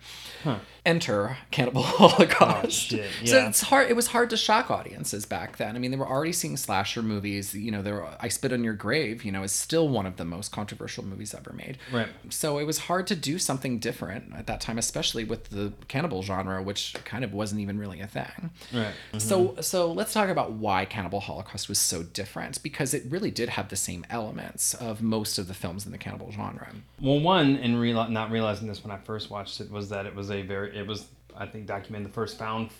[0.44, 0.58] Huh.
[0.84, 2.92] Enter Cannibal Holocaust.
[2.94, 3.90] Oh, shit, So it's hard.
[3.90, 5.76] It was hard to shock audiences back then.
[5.76, 7.54] I mean, they were already seeing slasher movies.
[7.54, 9.24] You know, there were, I Spit on Your Grave.
[9.24, 11.78] You know, is still one of the most controversial movies ever made.
[11.92, 12.08] Right.
[12.30, 16.22] So it was hard to do something different at that time, especially with the cannibal
[16.22, 18.50] genre, which kind of wasn't even really a thing.
[18.72, 18.92] Right.
[19.12, 19.18] Mm-hmm.
[19.18, 23.50] So so let's talk about why Cannibal Holocaust was so different because it really did
[23.50, 26.68] have the same elements of most of the films in the cannibal genre.
[27.00, 30.14] Well, one, and real, not realizing this when I first watched it, was that it
[30.14, 31.06] was a very, it was,
[31.36, 32.70] I think, documented the first found,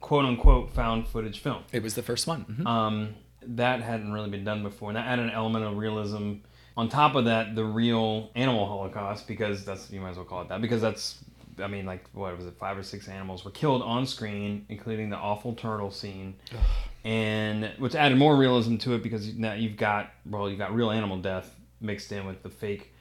[0.00, 1.62] quote unquote, found footage film.
[1.72, 2.44] It was the first one.
[2.44, 2.66] Mhm.
[2.66, 3.14] Um,
[3.46, 6.34] that hadn't really been done before, and that added an element of realism.
[6.76, 10.42] On top of that, the real animal holocaust, because that's you might as well call
[10.42, 11.22] it that, because that's,
[11.62, 15.10] I mean, like what was it, five or six animals were killed on screen, including
[15.10, 16.34] the awful turtle scene,
[17.04, 20.90] and which added more realism to it because now you've got well, you've got real
[20.90, 22.92] animal death mixed in with the fake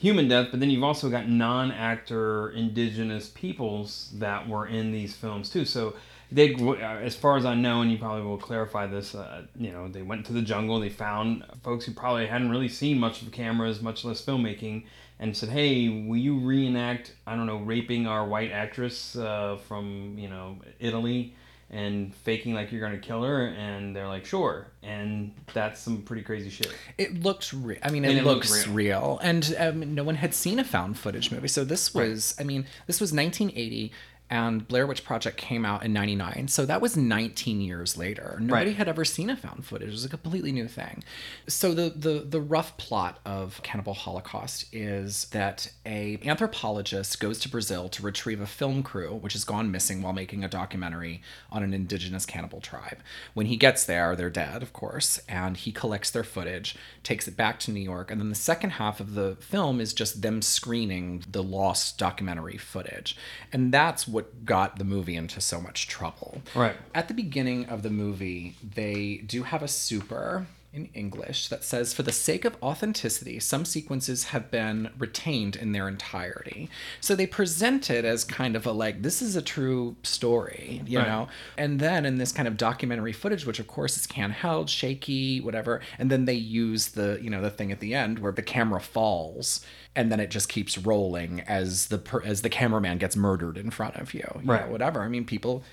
[0.00, 5.50] human death, but then you've also got non-actor indigenous peoples that were in these films
[5.50, 5.66] too.
[5.66, 5.94] So
[6.32, 9.88] they, as far as I know, and you probably will clarify this, uh, you know,
[9.88, 13.30] they went to the jungle, they found folks who probably hadn't really seen much of
[13.30, 14.84] cameras, much less filmmaking,
[15.18, 17.12] and said, "Hey, will you reenact?
[17.26, 21.34] I don't know, raping our white actress uh, from you know Italy."
[21.72, 26.22] And faking like you're gonna kill her, and they're like, sure, and that's some pretty
[26.22, 26.72] crazy shit.
[26.98, 27.78] It looks real.
[27.82, 28.74] I mean, it, it looked looks real.
[28.74, 29.20] real.
[29.22, 31.46] And um, no one had seen a found footage movie.
[31.46, 33.92] So this was, I mean, this was 1980.
[34.30, 36.46] And Blair Witch Project came out in 99.
[36.48, 38.38] So that was 19 years later.
[38.40, 38.76] Nobody Right.
[38.76, 39.88] had ever seen a found footage.
[39.88, 41.02] It was a completely new thing.
[41.48, 47.48] So the, the, the rough plot of Cannibal Holocaust is that a anthropologist goes to
[47.48, 51.62] Brazil to retrieve a film crew which has gone missing while making a documentary on
[51.62, 52.98] an indigenous cannibal tribe.
[53.34, 57.36] When he gets there, they're dead, of course, and he collects their footage, takes it
[57.36, 60.42] back to New York, and then the second half of the film is just them
[60.42, 63.16] screening the lost documentary footage.
[63.52, 66.42] And that's what got the movie into so much trouble.
[66.54, 66.76] Right.
[66.94, 71.92] At the beginning of the movie, they do have a super in English that says,
[71.92, 76.70] for the sake of authenticity, some sequences have been retained in their entirety.
[77.00, 80.98] So they present it as kind of a like, this is a true story, you
[80.98, 81.08] Right.
[81.08, 81.28] know?
[81.58, 85.80] And then in this kind of documentary footage, which of course is handheld, shaky, whatever,
[85.98, 88.80] and then they use the, you know, the thing at the end where the camera
[88.80, 89.64] falls
[89.96, 93.70] and then it just keeps rolling as the per, as the cameraman gets murdered in
[93.70, 94.68] front of you, you know, Right.
[94.68, 95.02] whatever.
[95.02, 95.64] I mean, people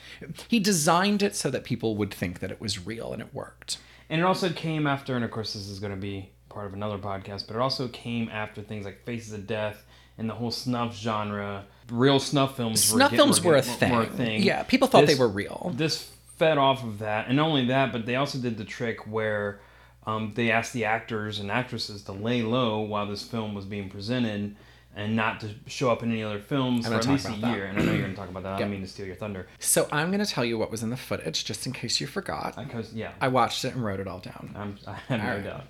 [0.48, 3.78] he designed it so that people would think that it was real and it worked.
[4.10, 6.74] And it also came after, and of course, this is going to be part of
[6.74, 9.86] another podcast, but it also came after things like Faces of Death
[10.18, 11.66] and the whole snuff genre.
[11.92, 12.84] Real snuff films.
[12.84, 14.42] Snuff get- films were a, get- thing.
[14.44, 15.72] Yeah, people thought This- they were real.
[15.76, 19.08] This fed off of that, and not only that, but they also did the trick
[19.08, 19.60] where
[20.06, 23.90] um, they asked the actors and actresses to lay low while this film was being
[23.90, 24.56] presented.
[24.98, 27.56] And not to show up in any other films for at least a about that.
[27.56, 27.66] year.
[27.68, 28.54] And I know you're going to talk about that.
[28.56, 29.48] I don't mean to steal your thunder.
[29.60, 32.08] So I'm going to tell you what was in the footage, just in case you
[32.08, 32.56] forgot.
[32.58, 34.54] Because yeah, I watched it and wrote it all down.
[34.56, 35.44] I'm, I have no right.
[35.44, 35.64] doubt.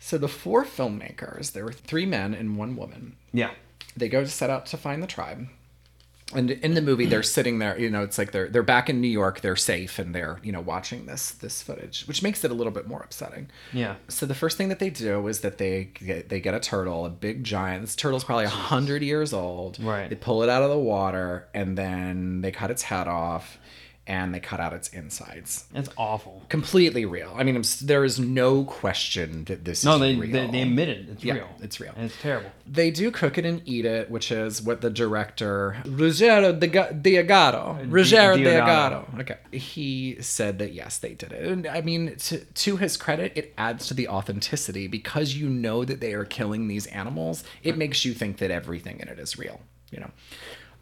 [0.00, 3.16] So the four filmmakers, there were three men and one woman.
[3.32, 3.50] Yeah,
[3.96, 5.46] They go to set out to find the tribe.
[6.34, 7.78] And in the movie, they're sitting there.
[7.78, 9.40] You know, it's like they're they're back in New York.
[9.40, 12.72] They're safe, and they're you know watching this this footage, which makes it a little
[12.72, 13.48] bit more upsetting.
[13.72, 13.94] yeah.
[14.08, 17.06] So the first thing that they do is that they get, they get a turtle,
[17.06, 17.82] a big giant.
[17.82, 19.82] This turtle's probably a hundred years old.
[19.82, 20.10] Right.
[20.10, 23.58] They pull it out of the water, and then they cut its head off,
[24.08, 25.66] and they cut out its insides.
[25.74, 26.42] It's awful.
[26.48, 27.32] Completely real.
[27.36, 30.32] I mean, there is no question that this No, is they, real.
[30.32, 31.08] they they admit it.
[31.10, 31.48] It's Yeah, real.
[31.60, 31.92] it's real.
[31.94, 32.50] And it's terrible.
[32.66, 37.80] They do cook it and eat it, which is what the director Ruggero Dega- Diagaro,
[37.80, 39.04] uh, Ruggero Diogado.
[39.14, 39.20] Diagaro.
[39.20, 41.44] Okay, he said that yes, they did it.
[41.46, 45.84] And I mean, to to his credit, it adds to the authenticity because you know
[45.84, 47.44] that they are killing these animals.
[47.62, 49.60] It makes you think that everything in it is real.
[49.90, 50.10] You know.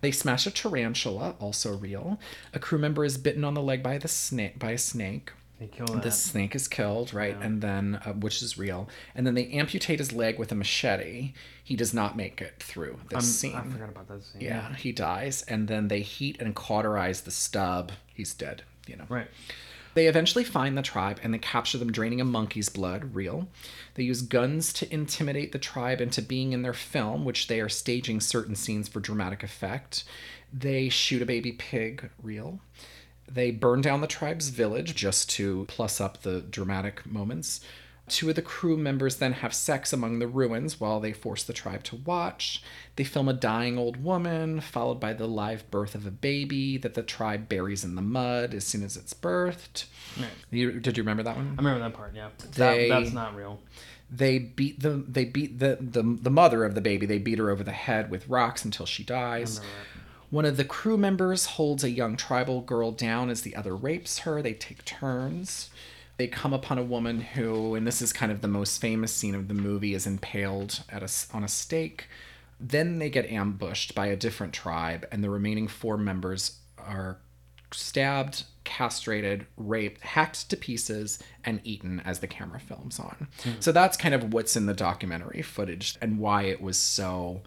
[0.00, 2.18] They smash a tarantula, also real.
[2.54, 5.32] A crew member is bitten on the leg by the snake by a snake.
[5.58, 6.02] They kill that.
[6.02, 7.34] The snake is killed, right?
[7.40, 8.90] And then, uh, which is real.
[9.14, 11.32] And then they amputate his leg with a machete.
[11.64, 13.54] He does not make it through this I'm- scene.
[13.54, 14.42] I forgot about that scene.
[14.42, 15.42] yeah, he dies.
[15.48, 17.92] And then they heat and cauterize the stub.
[18.12, 19.06] He's dead, you know.
[19.08, 19.28] Right.
[19.96, 23.48] They eventually find the tribe and they capture them draining a monkey's blood, real.
[23.94, 27.70] They use guns to intimidate the tribe into being in their film, which they are
[27.70, 30.04] staging certain scenes for dramatic effect.
[30.52, 32.60] They shoot a baby pig, real.
[33.26, 37.62] They burn down the tribe's village just to plus up the dramatic moments.
[38.08, 41.52] Two of the crew members then have sex among the ruins while they force the
[41.52, 42.62] tribe to watch.
[42.94, 46.94] They film a dying old woman, followed by the live birth of a baby that
[46.94, 49.86] the tribe buries in the mud as soon as it's birthed.
[50.18, 50.28] Right.
[50.52, 51.54] You, did you remember that one?
[51.58, 52.12] I remember that part.
[52.14, 52.28] Yeah.
[52.52, 53.60] They- that, that's not real.
[54.08, 57.06] They beat the they beat the, the the mother of the baby.
[57.06, 59.60] They beat her over the head with rocks until she dies.
[60.30, 64.20] One of the crew members holds a young tribal girl down as the other rapes
[64.20, 64.42] her.
[64.42, 65.70] They take turns.
[66.16, 69.34] They come upon a woman who, and this is kind of the most famous scene
[69.34, 72.08] of the movie, is impaled at a, on a stake.
[72.58, 77.18] Then they get ambushed by a different tribe, and the remaining four members are
[77.72, 83.28] stabbed, castrated, raped, hacked to pieces, and eaten as the camera films on.
[83.42, 83.50] Hmm.
[83.60, 87.42] So that's kind of what's in the documentary footage and why it was so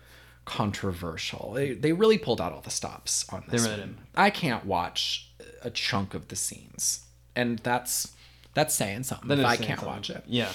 [0.45, 1.53] controversial.
[1.53, 3.63] They, they really pulled out all the stops on this.
[3.63, 3.97] really did.
[4.15, 7.05] I can't watch a chunk of the scenes,
[7.35, 8.13] and that's
[8.53, 9.27] that's saying something.
[9.27, 9.87] That if I can't something.
[9.87, 10.23] watch it.
[10.27, 10.51] Yeah.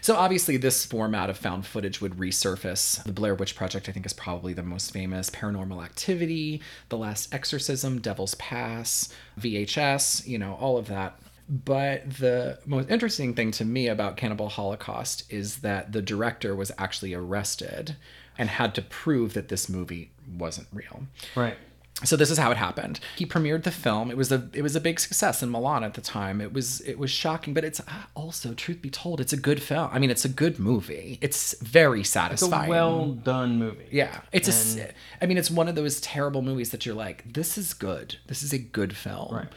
[0.00, 3.02] So obviously, this format of found footage would resurface.
[3.04, 5.30] The Blair Witch Project, I think, is probably the most famous.
[5.30, 11.18] Paranormal Activity, The Last Exorcism, Devil's Pass, VHS, you know, all of that.
[11.48, 16.70] But the most interesting thing to me about Cannibal Holocaust is that the director was
[16.76, 17.96] actually arrested
[18.36, 21.04] and had to prove that this movie wasn't real.
[21.34, 21.56] Right.
[22.04, 23.00] So this is how it happened.
[23.16, 24.08] He premiered the film.
[24.10, 26.40] It was a it was a big success in Milan at the time.
[26.40, 27.80] It was it was shocking, but it's
[28.14, 29.90] also, truth be told, it's a good film.
[29.92, 31.18] I mean, it's a good movie.
[31.20, 32.68] It's very It's satisfying.
[32.68, 33.86] a well done movie.
[33.90, 34.92] yeah, it's And- a.
[35.20, 38.16] I mean, it's one of those terrible movies that you're like, this is good.
[38.28, 39.34] This is a good film.
[39.34, 39.48] Right.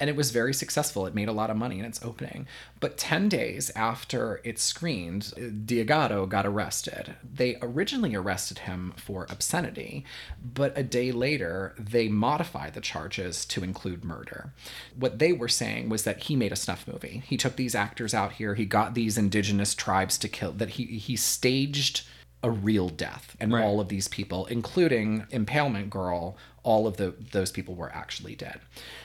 [0.00, 1.06] And it was very successful.
[1.06, 2.46] It made a lot of money in its opening.
[2.80, 5.34] But 10 days after it screened,
[5.66, 7.14] Diagado got arrested.
[7.22, 10.04] They originally arrested him for obscenity,
[10.42, 14.52] but a day later, they modified the charges to include murder.
[14.96, 17.22] What they were saying was that he made a snuff movie.
[17.26, 20.84] He took these actors out here, he got these indigenous tribes to kill, that he,
[20.84, 22.02] he staged
[22.42, 23.62] a real death and Right.
[23.62, 28.60] all of these people including impalement girl all of the those people were actually dead.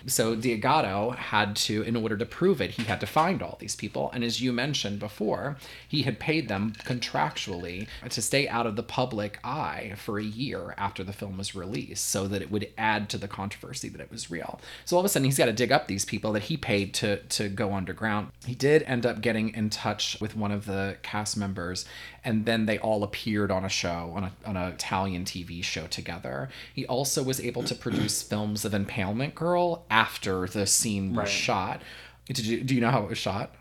[0.08, 3.76] So diagado had to in order to prove it he had to find all these
[3.76, 4.12] people.
[4.14, 8.84] And as you mentioned before he had paid them contractually to stay out of the
[8.84, 13.10] public eye for a year after the film was released so that it would add
[13.10, 14.60] to the controversy that it was real.
[14.84, 16.94] So all of a sudden he's got to dig up these people that he paid
[16.96, 18.32] to to go underground.
[18.46, 21.86] He did end up getting in touch with one of the cast members
[22.24, 25.88] and then they all appeared on a show on a on an Italian TV show
[25.88, 26.50] together.
[26.74, 31.28] He also was able to produce films of Impalement Girl after the scene was Right.
[31.30, 31.82] shot.
[32.28, 33.54] Did you do you know how it was shot?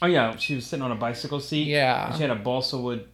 [0.00, 1.66] Oh yeah, she was sitting on a bicycle seat.
[1.68, 2.12] Yeah.
[2.14, 3.08] she had a balsa wood.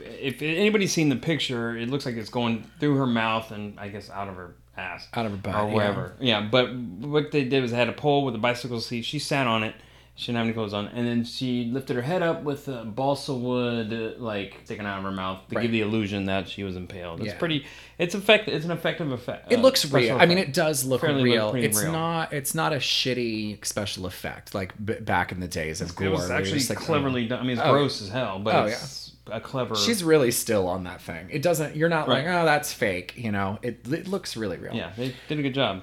[0.00, 3.88] If anybody's seen the picture, it looks like it's going through her mouth and I
[3.88, 6.40] guess out of her ass, Out of her butt, or yeah.
[6.40, 6.48] Yeah.
[6.48, 9.04] but what they did was they had a pole with a bicycle seat.
[9.04, 9.74] She sat on it.
[10.20, 12.84] She didn't have any clothes on, and then she lifted her head up with a
[12.84, 15.62] balsa wood uh, like sticking out of her mouth to Right.
[15.62, 17.20] give the illusion that she was impaled.
[17.20, 17.38] It's Yeah.
[17.38, 17.64] pretty.
[17.98, 18.48] It's effect.
[18.48, 19.52] It's an effective effect.
[19.52, 20.18] It uh, looks special real.
[20.20, 21.50] I mean, it does look Fairly look real.
[21.52, 21.92] pretty It's real.
[21.92, 22.32] not.
[22.32, 26.08] It's not a shitty special effect like b- back in the days of gore.
[26.08, 27.38] It was where you're actually just like, cleverly done.
[27.38, 27.70] I mean, it's Oh.
[27.70, 29.76] gross as hell, but Oh, it's a clever.
[29.76, 31.28] She's really still on that thing.
[31.30, 31.76] It doesn't.
[31.76, 32.42] You're not like, Right.
[32.42, 33.14] oh, that's fake.
[33.16, 34.74] You know, it it looks really real.
[34.74, 35.82] yeah, they did a good job.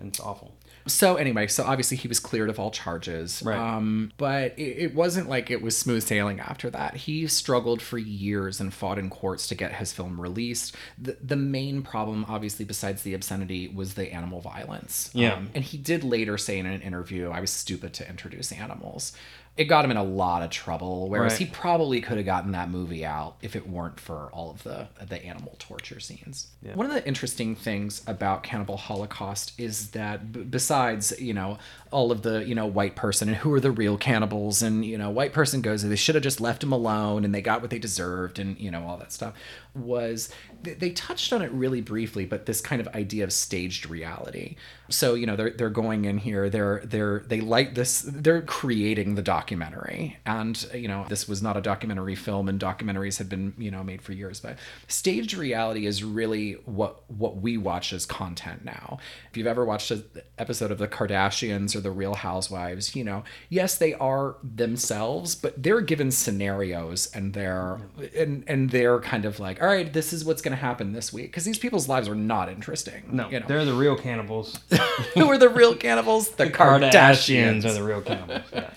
[0.00, 0.56] And It's awful.
[0.92, 3.42] So anyway, so obviously he was cleared of all charges.
[3.44, 3.58] Right.
[3.58, 6.96] Um, but it, it wasn't like it was smooth sailing after that.
[6.96, 10.74] He struggled for years and fought in courts to get his film released.
[10.98, 15.10] The the main problem, obviously, besides the obscenity, was the animal violence.
[15.14, 15.34] Yeah.
[15.34, 19.12] Um, and he did later say in an interview, "I was stupid to introduce animals."
[19.56, 21.08] It got him in a lot of trouble.
[21.10, 21.38] Whereas Right.
[21.40, 24.88] he probably could have gotten that movie out if it weren't for all of the
[25.06, 26.46] the animal torture scenes.
[26.62, 26.74] Yeah.
[26.74, 31.58] One of the interesting things about Cannibal Holocaust is that b- besides you know
[31.90, 34.62] all of the you know white person and who are the real cannibals.
[34.62, 37.42] And you know white person goes they should have just left him alone and they
[37.42, 39.34] got what they deserved and you know all that stuff
[39.74, 40.30] was
[40.62, 44.56] they, touched on it really briefly but this kind of idea of staged reality.
[44.88, 49.14] So you know they're they're going in here they're they're they light this they're creating
[49.14, 50.18] the documentary.
[50.26, 53.82] And you know this was not a documentary film and documentaries had been you know
[53.82, 58.98] made for years but staged reality is really what what we watch as content now.
[59.30, 60.04] If you've ever watched an
[60.38, 65.60] episode of the kardashians or the real housewives you know yes they are themselves but
[65.62, 67.80] they're given scenarios and they're
[68.16, 71.12] and and they're kind of like all right this is what's going to happen this
[71.12, 74.58] week because these people's lives are not interesting No, you know they're the real cannibals.
[75.14, 78.42] who are the real cannibals the, kardashians, are the real cannibals.
[78.52, 78.70] Yeah.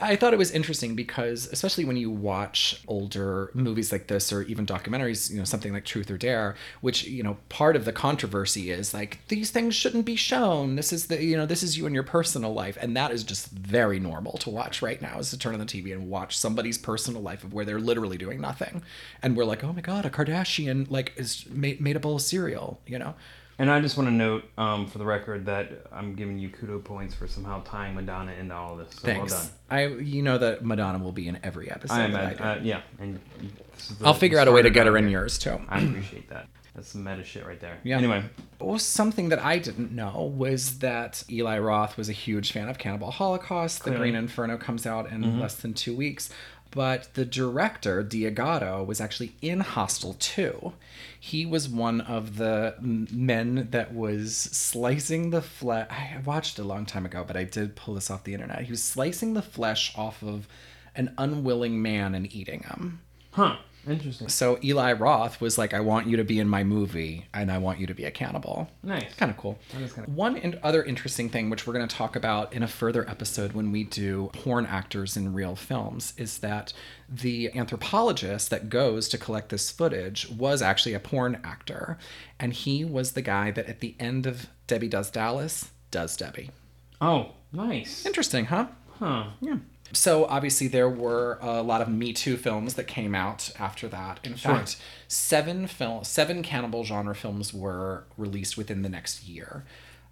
[0.00, 4.42] I thought it was interesting because, especially when you watch older movies like this or
[4.42, 7.92] even documentaries, you know, something like Truth or Dare, which, you know, part of the
[7.92, 10.76] controversy is like, these things shouldn't be shown.
[10.76, 12.78] This is the, you know, this is you and your personal life.
[12.80, 15.66] And that is just very normal to watch right now is to turn on the
[15.66, 18.82] TV and watch somebody's personal life of where they're literally doing nothing.
[19.22, 22.22] And we're like, oh my God, a Kardashian, like, is made, made a bowl of
[22.22, 23.14] cereal, you know?
[23.60, 26.82] And I just want to note, um, for the record, that I'm giving you kudo
[26.82, 28.96] points for somehow tying Madonna into all of this.
[29.00, 29.32] So Thanks.
[29.32, 29.50] well done.
[29.68, 31.94] I, you know that Madonna will be in every episode.
[31.94, 33.18] I that I uh, yeah, and
[33.74, 35.18] this is the- I'll figure out a way to get her in here.
[35.20, 35.60] yours too.
[35.68, 36.46] I appreciate that.
[36.76, 37.78] That's some meta shit right there.
[37.82, 37.98] Yeah.
[37.98, 38.22] Anyway,
[38.60, 42.78] Well, something that I didn't know was that Eli Roth was a huge fan of
[42.78, 43.82] Cannibal Holocaust.
[43.82, 46.30] The Green Inferno comes out in less than two weeks.
[46.70, 50.72] But the director, Diagado, was actually in Hostel 2.
[51.18, 55.88] He was one of the men that was slicing the flesh.
[55.90, 58.62] I watched a long time ago, but I did pull this off the internet.
[58.62, 60.46] He was slicing the flesh off of
[60.94, 63.00] an unwilling man and eating him.
[63.32, 63.56] huh?
[63.88, 64.28] Interesting.
[64.28, 67.58] So Eli Roth was like, I want you to be in my movie and I
[67.58, 68.68] want you to be a cannibal.
[68.82, 69.14] Nice.
[69.14, 69.58] Kind of cool.
[69.70, 73.08] Kinda- One in- other interesting thing, which we're going to talk about in a further
[73.08, 76.72] episode when we do porn actors in real films, is that
[77.08, 81.96] the anthropologist that goes to collect this footage was actually a porn actor.
[82.38, 86.50] And he was the guy that at the end of Debbie Does Dallas does Debbie.
[87.00, 88.04] Oh, nice.
[88.04, 88.66] Interesting, huh?
[88.98, 89.28] Huh.
[89.40, 89.56] Yeah.
[89.92, 94.20] So obviously there were a lot of Me Too films that came out after that.
[94.22, 94.76] In fact,
[95.06, 99.64] seven film seven cannibal genre films were released within the next year.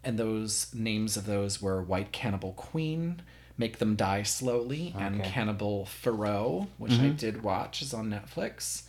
[0.03, 3.22] And those names of those were White Cannibal Queen,
[3.59, 7.16] Make Them Die Slowly, and Cannibal Ferox, which I mm-hmm.
[7.16, 8.85] did watch is on Netflix.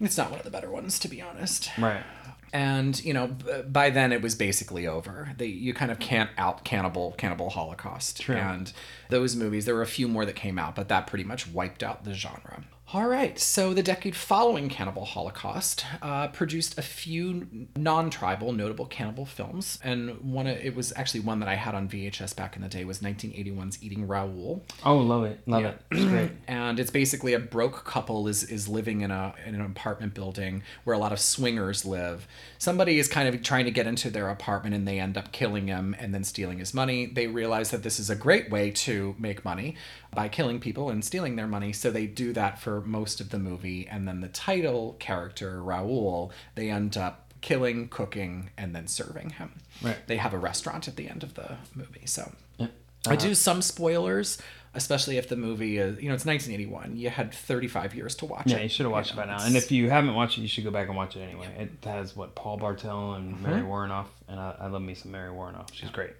[0.00, 1.70] It's not one of the better ones to be honest.
[1.78, 2.04] Right.
[2.52, 5.30] And you know, b- by then it was basically over.
[5.36, 6.04] They you kind of hmm.
[6.04, 8.20] can't out cannibal cannibal Holocaust.
[8.20, 8.36] True.
[8.36, 8.72] And
[9.08, 11.82] those movies, there were a few more that came out, but that pretty much wiped
[11.82, 12.64] out the genre.
[12.94, 19.24] All right, so the decade following Cannibal Holocaust uh, produced a few non-tribal notable cannibal
[19.24, 22.60] films, and one of, it was actually one that I had on VHS back in
[22.60, 25.68] the day was 1981's Eating Raoul, Oh, love it, love Yeah.
[25.70, 25.80] it.
[25.92, 26.32] It's great.
[26.46, 30.62] and it's basically a broke couple is is living in a in an apartment building
[30.84, 32.28] where a lot of swingers live.
[32.58, 35.68] Somebody is kind of trying to get into their apartment and they end up killing
[35.68, 37.06] him and then stealing his money.
[37.06, 39.76] They realize that this is a great way to make money
[40.14, 43.38] by killing people and stealing their money, so they do that for most of the
[43.38, 49.30] movie and then the title character Raoul, they end up killing, cooking and then serving
[49.30, 49.52] him.
[49.82, 49.96] Right.
[50.06, 52.06] They have a restaurant at the end of the movie.
[52.06, 52.68] So Yeah.
[53.06, 54.38] I do some spoilers,
[54.74, 56.96] especially if the movie is, you know, it's 1981.
[56.96, 58.62] You had 35 years to watch Yeah, it.
[58.62, 59.38] you should have watched it by now.
[59.44, 61.48] And if you haven't watched it, you should go back and watch it anyway.
[61.58, 63.42] It has what Paul Bartel and Mm-hmm.
[63.42, 65.68] Mary Woronov, and I, I love me some Mary Woronov.
[65.72, 66.12] She's great.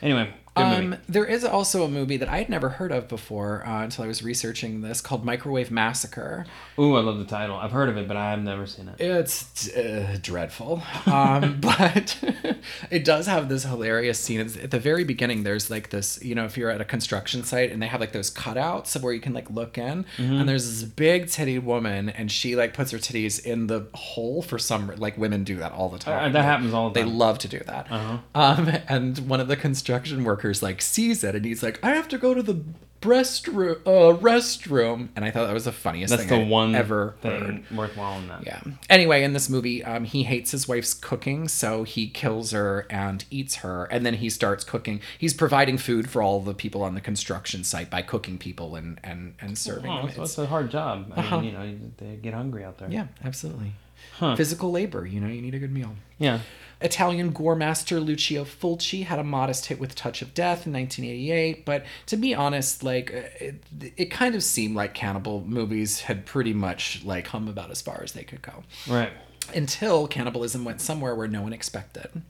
[0.00, 0.32] Anyway.
[0.56, 4.04] Um, there is also a movie that I had never heard of before uh, until
[4.04, 6.46] I was researching this called Microwave Massacre.
[6.78, 7.56] Ooh, I love the title.
[7.56, 9.00] I've heard of it, but I have never seen it.
[9.00, 12.16] It's uh, dreadful, um, but
[12.90, 14.40] it does have this hilarious scene.
[14.40, 17.42] It's, at the very beginning, there's like this, you know, if you're at a construction
[17.42, 20.34] site and they have like those cutouts of where you can like look in, Mm-hmm.
[20.34, 24.40] and there's this big titty woman, and she like puts her titties in the hole
[24.42, 26.30] for some like women do that all the time.
[26.30, 27.08] Uh, that happens all the time.
[27.08, 27.90] They love to do that.
[27.90, 28.18] Uh-huh.
[28.34, 32.08] Um, and one of the construction workers like sees it, and he's like, "I have
[32.08, 32.60] to go to the
[33.00, 36.74] breast room, uh, restroom," and I thought that was the funniest That's thing the one
[36.74, 37.76] ever thing heard.
[37.76, 38.44] worthwhile in that.
[38.46, 38.60] Yeah.
[38.88, 43.24] Anyway, in this movie, um, he hates his wife's cooking, so he kills her and
[43.30, 45.00] eats her, and then he starts cooking.
[45.18, 48.98] He's providing food for all the people on the construction site by cooking people and
[49.04, 50.06] and and serving Oh, them.
[50.06, 51.12] so It's- it's a hard job.
[51.16, 52.90] I mean, you know, they get hungry out there.
[52.90, 53.72] yeah, absolutely.
[54.18, 54.36] Huh.
[54.36, 55.94] Physical labor, you know, you need a good meal.
[56.18, 56.40] Yeah.
[56.84, 61.64] Italian gore master Lucio Fulci had a modest hit with Touch of Death in 1988,
[61.64, 63.62] but to be honest, like it,
[63.96, 68.02] it kind of seemed like cannibal movies had pretty much like come about as far
[68.04, 69.10] as they could go Right.
[69.54, 72.22] until cannibalism went somewhere where no one expected.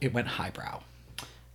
[0.00, 0.80] It went highbrow.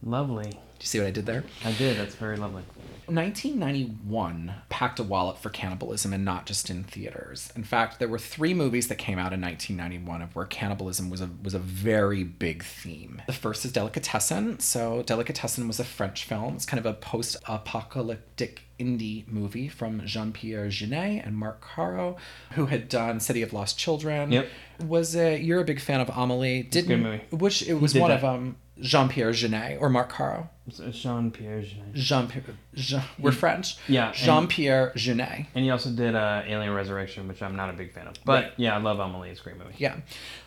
[0.04, 0.52] Lovely.
[0.52, 1.44] Do you see what I did there?
[1.64, 1.98] I did.
[1.98, 2.62] That's very lovely.
[3.08, 7.52] 1991 packed a wallet for cannibalism and not just in theaters.
[7.56, 11.22] In fact, there were three movies that came out in 1991 of where cannibalism was
[11.22, 13.22] a was a very big theme.
[13.28, 14.60] The first is Delicatessen.
[14.60, 16.56] So Delicatessen was a French film.
[16.56, 22.18] It's kind of a post-apocalyptic indie movie from Jean-Pierre Jeunet and Marc Caro,
[22.52, 24.32] who had done City of Lost Children.
[24.32, 24.50] Yep.
[24.86, 26.64] Was a, you're a big fan of Amelie?
[26.64, 27.24] Didn't good movie.
[27.32, 28.18] which it was one that.
[28.18, 30.50] of um Jean-Pierre Jeunet or Marc Caro.
[30.92, 31.94] Jean Pierre Jeunet.
[31.94, 32.44] Jean Pierre.
[32.74, 33.78] Jean, we're French.
[33.88, 35.46] Yeah, Jean Pierre Jeunet.
[35.54, 38.16] And he also did uh, Alien Resurrection, which I'm not a big fan of.
[38.26, 38.54] But Right.
[38.58, 39.30] yeah, I love Amelie.
[39.30, 39.76] It's a great movie.
[39.78, 39.98] Yeah.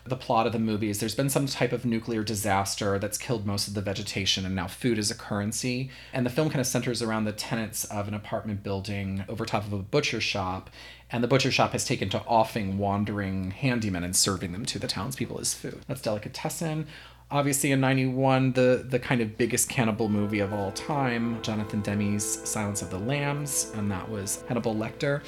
[0.07, 3.47] The plot of the movie is there's been some type of nuclear disaster that's killed
[3.47, 5.91] most of the vegetation, and now food is a currency.
[6.13, 9.67] And the film kind of centers around the tenants of an apartment building over top
[9.67, 10.69] of a butcher shop.
[11.11, 14.89] And the butcher shop has taken to offing wandering handymen and serving them to the
[14.89, 15.81] townspeople as food.
[15.87, 16.87] That's Delicatessen.
[17.31, 22.25] Obviously, in 91, the, the kind of biggest cannibal movie of all time, Jonathan Demme's
[22.49, 25.23] Silence of the Lambs, and that was Hannibal Lecter.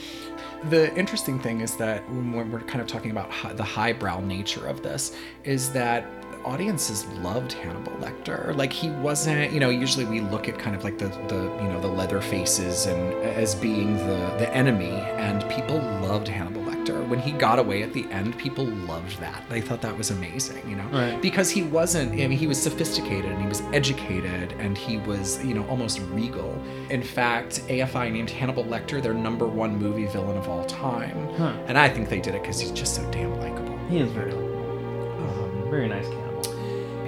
[0.71, 4.83] The interesting thing is that when we're kind of talking about the highbrow nature of
[4.83, 6.07] this, is that
[6.45, 8.55] audiences loved Hannibal Lecter.
[8.57, 11.69] Like he wasn't, you know, usually we look at kind of like the the you
[11.69, 17.07] know the leather faces and as being the the enemy, and people loved Hannibal Lecter.
[17.09, 19.43] When he got away at the end, people loved that.
[19.49, 21.21] They thought that was amazing, you know, Right.
[21.21, 22.13] because he wasn't.
[22.13, 26.01] I mean, he was sophisticated and he was educated and he was, you know, almost
[26.11, 26.51] regal.
[26.89, 31.53] In fact, AFI named Hannibal Lecter their number one movie villain of all time, Huh.
[31.67, 33.79] and I think they did it because he's just so damn likable.
[33.89, 36.30] He is very, Um, very nice cannibal.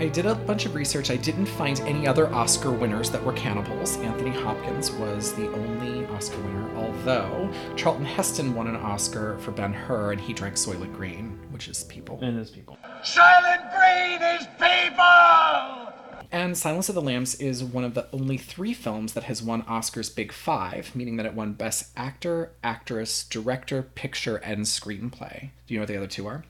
[0.03, 1.13] I did a bunch of research.
[1.13, 3.99] I didn't find any other Oscar winners that were cannibals.
[3.99, 9.73] Anthony Hopkins was the only Oscar winner, although Charlton Heston won an Oscar for Ben
[9.73, 12.19] Hur and he drank Soylent Green, which is people.
[12.21, 12.77] And his people.
[13.05, 16.27] Soylent Green is people!
[16.33, 19.63] And Silence of the Lambs is one of the only three films that has won
[19.63, 25.51] Oscars Big Five, meaning that it won Best Actor, Actress, Director, Picture, and Screenplay.
[25.69, 26.45] Do you know what the other two are?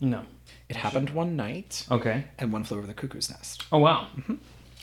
[0.00, 0.22] No.
[0.68, 2.24] It Happened One Night Okay.
[2.38, 3.64] and One Flew Over the Cuckoo's Nest.
[3.72, 4.08] Oh wow.
[4.16, 4.34] Mm-hmm.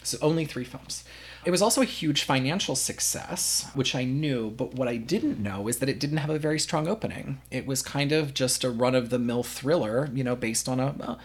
[0.05, 1.05] So only three films.
[1.45, 5.67] It was also a huge financial success, which I knew, but what I didn't know
[5.69, 7.41] is that it didn't have a very strong opening.
[7.51, 10.79] It was kind of just a run of the mill thriller, you know, based on
[10.81, 11.17] a, a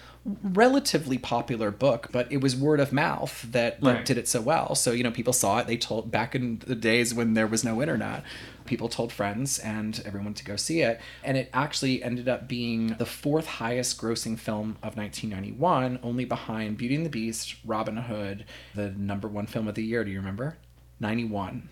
[0.43, 4.05] relatively popular book, but it was word of mouth that, that Right.
[4.05, 4.75] did it so well.
[4.75, 5.67] So, you know, people saw it.
[5.67, 8.23] They told back in the days when there was no internet,
[8.69, 11.01] people told friends and everyone to go see it.
[11.25, 16.77] And it actually ended up being the fourth highest grossing film of 1991, only behind
[16.77, 18.45] Beauty and the Beast, Robin Hood,
[18.75, 20.05] the number one film of the year.
[20.05, 20.59] Do you remember?
[21.01, 21.69] 91.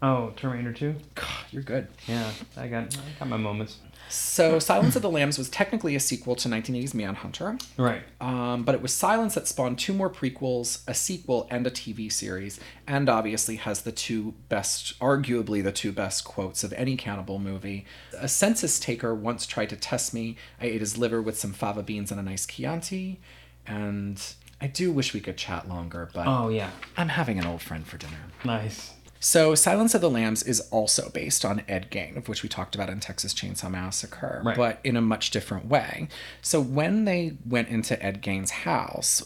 [0.00, 0.94] Oh, Terminator 2?
[1.14, 1.88] God, you're good.
[2.06, 3.78] Yeah, I got I got my moments.
[4.08, 7.58] So, Silence of the Lambs was technically a sequel to 1980's Manhunter.
[7.76, 8.02] Right.
[8.20, 12.10] Um, but it was Silence that spawned two more prequels, a sequel, and a TV
[12.10, 17.38] series, and obviously has the two best, arguably the two best quotes of any cannibal
[17.38, 17.84] movie.
[18.18, 20.36] A census taker once tried to test me.
[20.60, 23.20] I ate his liver with some fava beans and a nice Chianti,
[23.66, 24.20] and
[24.60, 26.70] I do wish we could chat longer, but Oh yeah.
[26.96, 28.18] I'm having an old friend for dinner.
[28.44, 28.92] Nice.
[29.20, 32.74] So, Silence of the Lambs is also based on Ed Gein, of which we talked
[32.74, 34.56] about in Texas Chainsaw Massacre, Right.
[34.56, 36.08] but in a much different way.
[36.40, 39.24] So, when they went into Ed Gein's house,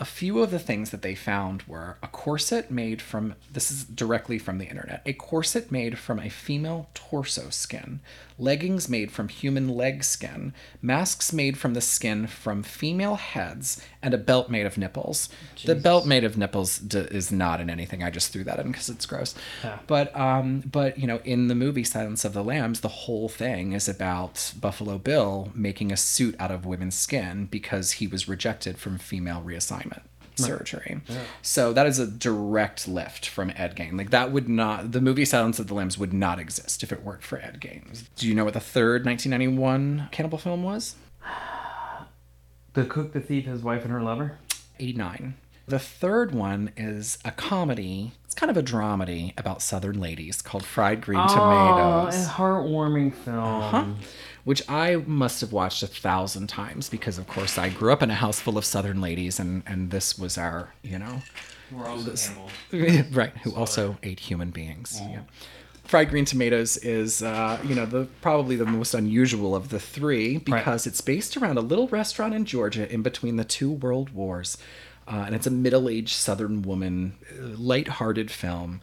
[0.00, 3.84] a few of the things that they found were a corset made from this is
[3.84, 8.00] directly from the internet a corset made from a female torso skin
[8.38, 14.14] leggings made from human leg skin masks made from the skin from female heads and
[14.14, 15.28] a belt made of nipples.
[15.64, 18.02] The belt made of nipples d- is not in anything.
[18.02, 19.34] I just threw that in because it's gross.
[19.62, 19.78] Yeah.
[19.86, 23.72] but um but you know in the movie silence of the lambs the whole thing
[23.72, 28.78] is about buffalo bill making a suit out of women's skin because he was rejected
[28.78, 29.89] from female reassignment
[30.40, 31.00] surgery.
[31.42, 33.96] So that is a direct lift from Ed Gein.
[33.96, 37.02] Like that would not the movie Silence of the Lambs would not exist if it
[37.02, 38.04] weren't for Ed Gein.
[38.16, 40.96] Do you know what the third 1991 cannibal film was?
[42.72, 44.38] The cook, the thief, his wife, and her lover.
[44.78, 45.34] 89.
[45.66, 48.12] The third one is a comedy.
[48.24, 51.36] It's kind of a dramedy about southern ladies called Fried Green oh, Tomatoes.
[51.36, 52.26] Oh, Tomatoes.
[52.26, 53.38] a heartwarming film.
[53.38, 53.84] Uh-huh.
[54.50, 58.10] Which I must have watched a thousand times because, of course, I grew up in
[58.10, 61.22] a house full of Southern ladies, and and this was our, you know,
[61.70, 62.16] We're also
[62.72, 63.12] cannibals.
[63.16, 65.00] right, who also ate human beings.
[65.00, 65.20] Yeah.
[65.84, 70.38] Fried green tomatoes is, uh, you know, the probably the most unusual of the three
[70.38, 74.58] because it's based around a little restaurant in Georgia in between the two world wars,
[75.06, 78.80] uh, and it's a middle-aged Southern woman, uh, light-hearted film.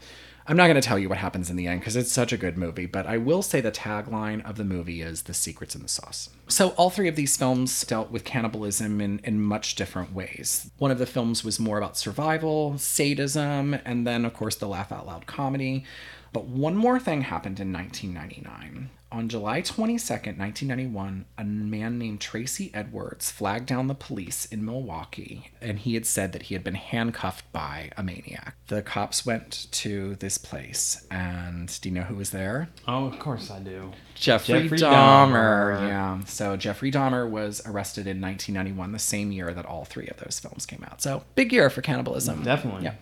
[0.49, 2.37] I'm not going to tell you what happens in the end because it's such a
[2.37, 5.81] good movie, but I will say the tagline of the movie is "The secrets in
[5.81, 10.13] the sauce." So all three of these films dealt with cannibalism in, in much different
[10.13, 10.71] ways.
[10.77, 14.91] One of the films was more about survival, sadism, and then of course the laugh
[14.91, 15.83] out loud comedy.
[16.31, 18.89] But one more thing happened in 1999.
[19.09, 25.51] On July 22nd, 1991, a man named Tracy Edwards flagged down the police in Milwaukee,
[25.61, 28.55] and he had said that he had been handcuffed by a maniac.
[28.67, 32.67] The cops went to this place, and do you know who was there?
[32.85, 33.93] Oh, of course I do.
[34.15, 35.77] Jeffrey, Jeffrey Dahmer.
[35.77, 35.87] Dahmer.
[35.87, 36.19] Yeah.
[36.25, 40.37] So Jeffrey Dahmer was arrested in 1991, the same year that all three of those
[40.39, 41.01] films came out.
[41.01, 42.43] So big year for cannibalism.
[42.43, 42.83] Definitely.
[42.83, 42.95] Yeah.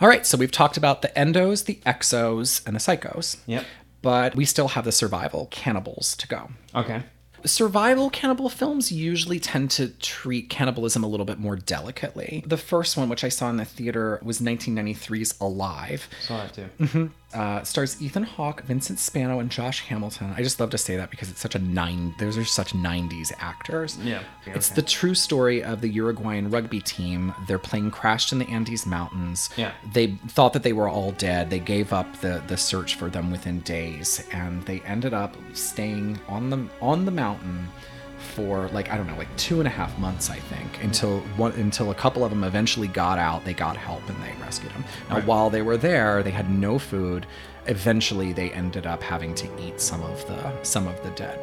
[0.00, 3.36] All right, so we've talked about the endos, the exos, and the psychos.
[3.46, 3.66] Yep.
[4.02, 6.50] But we still have the survival cannibals to go.
[6.74, 7.02] Okay.
[7.44, 12.44] Survival cannibal films usually tend to treat cannibalism a little bit more delicately.
[12.46, 16.08] The first one, which I saw in the theater, was 1993's Alive.
[16.20, 16.68] Saw that too.
[16.78, 17.06] Mm-hmm.
[17.32, 20.34] Uh, stars Ethan Hawke, Vincent Spano, and Josh Hamilton.
[20.36, 22.14] I just love to say that because it's such a nine.
[22.18, 23.98] Those are such '90s actors.
[23.98, 24.22] Yeah.
[24.46, 27.32] It's the true story of the Uruguayan rugby team.
[27.46, 29.50] Their plane crashed in the Andes Mountains.
[29.56, 29.72] Yeah.
[29.92, 31.50] They thought that they were all dead.
[31.50, 36.18] They gave up the the search for them within days, and they ended up staying
[36.28, 37.68] on the on the mountain
[38.30, 41.52] for like I don't know, like two and a half months, I think, until one
[41.52, 43.44] until a couple of them eventually got out.
[43.44, 44.84] They got help and they rescued them.
[45.08, 45.26] Now, Right.
[45.26, 47.26] while they were there, they had no food.
[47.66, 51.38] Eventually, they ended up having to eat some of the some of the dead.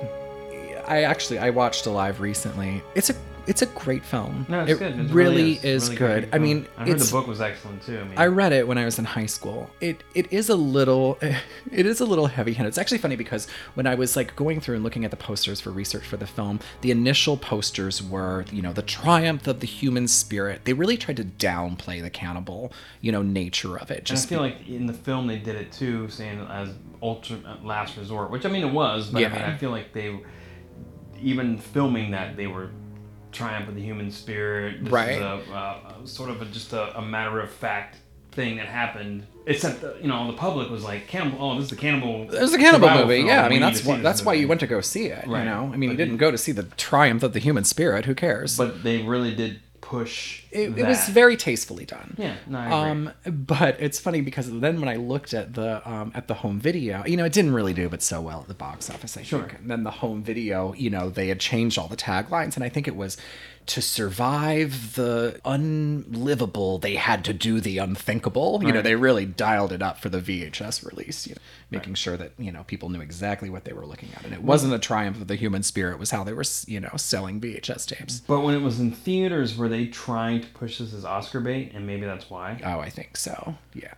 [0.88, 2.82] I actually I watched Alive recently.
[2.96, 3.16] It's a
[3.48, 4.46] it's a great film.
[4.50, 5.00] No, it's it good.
[5.00, 5.64] It really, is.
[5.64, 6.30] is Really good.
[6.34, 8.00] I mean, I heard the book was excellent too.
[8.00, 9.70] I mean, I read it when I was in high school.
[9.80, 12.68] It it is a little it is a little heavy-handed.
[12.68, 15.62] It's actually funny because when I was like going through and looking at the posters
[15.62, 19.68] for research for the film, the initial posters were, you know, the triumph of the
[19.68, 20.66] human spirit.
[20.66, 24.00] They really tried to downplay the cannibal, you know, nature of it.
[24.00, 26.70] And I Just feel like in the film they did it too, saying as
[27.02, 30.20] ultra last resort, which I mean it was, but I mean I feel like they,
[31.22, 32.72] even filming that, they were
[33.32, 34.84] triumph of the human spirit.
[34.84, 35.12] This Right.
[35.12, 37.98] Is a, uh, sort of a, just a, a matter of fact
[38.32, 39.26] thing that happened.
[39.48, 41.38] Except the, you know the public was like cannibal.
[41.42, 42.28] Oh, this is the cannibal.
[42.28, 43.28] There's a cannibal movie, film.
[43.28, 43.46] yeah.
[43.46, 45.26] I mean, that's why that's why you went to go see it.
[45.26, 48.06] You know, I mean, you didn't go to see the triumph of the human spirit.
[48.06, 48.58] Who cares?
[48.58, 50.44] But they really did push.
[50.52, 52.16] it, it was very tastefully done.
[52.18, 52.60] Yeah, no.
[52.60, 56.60] Um, but it's funny because then when I looked at the um, at the home
[56.60, 59.16] video, you know, it didn't really do but so well at the box office.
[59.18, 59.40] I Sure.
[59.44, 59.60] think.
[59.60, 62.70] And then the home video, you know, they had changed all the taglines, and I
[62.70, 63.16] think it was
[63.68, 68.64] to survive the unlivable, they had to do the unthinkable.
[68.64, 72.18] You know, they really dialed it up for the VHS release, you know, making sure
[72.18, 74.24] that, you know, people knew exactly what they were looking at.
[74.24, 76.80] And it wasn't a triumph of the human spirit, it was how they were, you
[76.80, 78.22] know, selling VHS tapes.
[78.22, 81.72] But when it was in theaters, were they trying to push this as Oscar bait?
[81.74, 82.62] And maybe that's why.
[82.64, 83.56] Oh, I think so.
[83.74, 83.94] Yeah.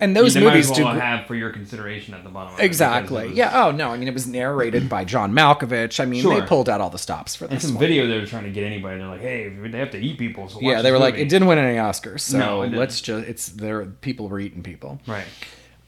[0.00, 2.30] And those they movies might as do well gr- have for your consideration at the
[2.30, 2.54] bottom.
[2.54, 3.28] Of Exactly.
[3.28, 3.64] was- Yeah.
[3.66, 3.90] Oh no.
[3.90, 6.00] I mean, it was narrated by John Malkovich.
[6.00, 7.80] I mean, they pulled out all the stops for And this some one.
[7.80, 8.98] video they were trying to get anybody.
[8.98, 10.48] They're like, hey, they have to eat people.
[10.48, 13.26] So watch Yeah, they were like, it didn't win any Oscars, so No, let's just
[13.28, 13.84] it's there.
[13.86, 15.00] People were eating people.
[15.06, 15.24] Right.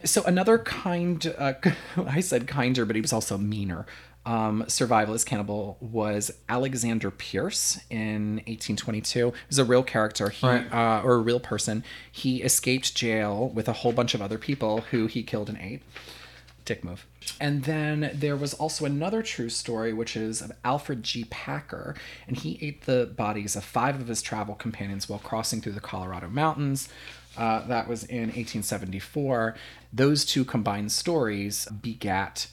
[0.04, 1.54] So another kind, uh,
[2.06, 3.86] I said kinder, but he was also meaner.
[4.26, 9.26] Um, survivalist cannibal was Alexander Pearce in 1822.
[9.26, 10.72] He was a real character, he, Right.
[10.72, 11.84] uh, or a real person.
[12.10, 15.82] He escaped jail with a whole bunch of other people who he killed and ate.
[16.64, 17.04] Dick move.
[17.38, 21.24] And then there was also another true story, which is of Alfred G.
[21.28, 21.94] Packer,
[22.26, 25.80] and he ate the bodies of five of his travel companions while crossing through the
[25.80, 26.88] Colorado mountains.
[27.36, 29.54] Uh, that was in 1874.
[29.92, 32.46] Those two combined stories begat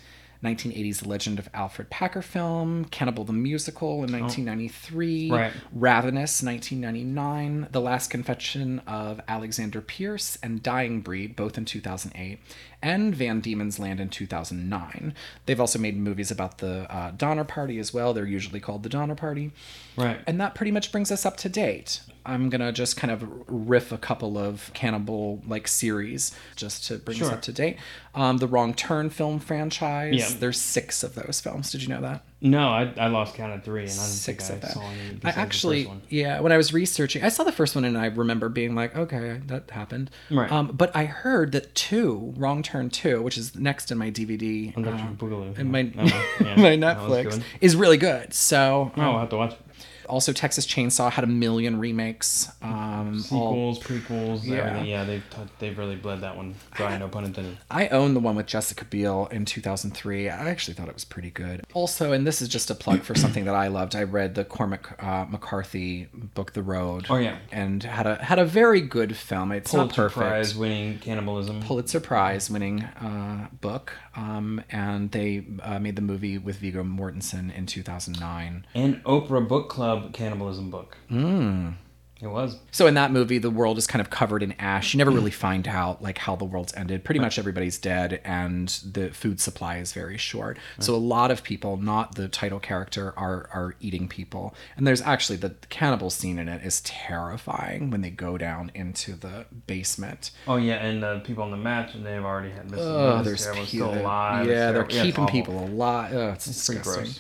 [0.44, 5.54] 1980's The Legend of Alfred Packer film, Cannibal the Musical in 1993, Right.
[5.72, 12.40] Ravenous 1999, The Last Confession of Alexander Pearce, and Dying Breed both in 2008,
[12.82, 15.14] and Van Diemen's Land in 2009.
[15.46, 18.14] They've also made movies about the uh, Donner Party as well.
[18.14, 19.52] They're usually called the Donner Party.
[19.96, 20.20] Right.
[20.26, 22.02] And that pretty much brings us up to date.
[22.26, 27.22] I'm gonna just kind of riff a couple of cannibal like series just to bring
[27.22, 27.78] us up to date.
[28.14, 30.16] Um, the Wrong Turn film franchise.
[30.16, 30.30] Yeah.
[30.40, 31.72] There's six of those films.
[31.72, 32.24] Did you know that?
[32.44, 34.82] No, I, I lost count at three, and I didn't six think of I them.
[34.84, 35.20] saw any.
[35.24, 38.50] I actually, yeah, when I was researching, I saw the first one and I remember
[38.50, 40.10] being like, okay, that happened.
[40.32, 40.52] Right.
[40.52, 44.76] Um, but I heard that two, Wrong Turn Two, which is next in my DVD,
[44.76, 45.58] um, Boogaloo.
[45.60, 46.04] in my Oh,
[46.42, 46.56] yeah.
[46.56, 48.34] my Netflix, is really good.
[48.34, 49.60] So Oh, I'll have to watch it.
[50.08, 52.50] Also Texas Chainsaw had a million remakes.
[52.62, 54.58] Um, all- Sequels, prequels, Yeah.
[54.58, 54.86] everything.
[54.88, 56.98] Yeah, they've t- they've really bled that one dry.
[56.98, 57.58] No pun intended.
[57.70, 60.30] I own the one with Jessica Biel in 2003.
[60.30, 61.64] I actually thought it was pretty good.
[61.74, 63.96] Also, and this is just a plug for something that I loved.
[63.96, 67.06] I read the Cormac uh, McCarthy book, The Road.
[67.10, 67.38] Oh, yeah.
[67.52, 69.52] and had a had a very good film.
[69.52, 70.20] It's not Pulitzer perfect.
[70.30, 71.62] Prize winning cannibalism.
[71.62, 77.54] Pulitzer Prize winning uh, book, um, and they uh, made the movie with Viggo Mortensen
[77.56, 78.66] in 2009.
[78.74, 80.98] and Oprah Book Club cannibalism book.
[81.10, 81.76] Mm.
[82.22, 82.60] It was.
[82.72, 84.94] So in that movie, the world is kind of covered in ash.
[84.94, 87.04] You never really find out like how the world's ended.
[87.04, 90.60] Pretty much everybody's dead, and the food supply is very short.
[90.80, 94.54] So a lot of people, not the title character, are are eating people.
[94.78, 99.14] And there's actually the cannibal scene in it is terrifying when they go down into
[99.14, 100.30] the basement.
[100.48, 102.84] Oh yeah, and uh, people on the match, and they've already had missed.
[102.84, 104.46] Oh, there's people still alive.
[104.46, 106.14] Yeah, they're it's keeping people alive.
[106.14, 107.04] Oh, it's, pretty disgusting.
[107.04, 107.20] gross.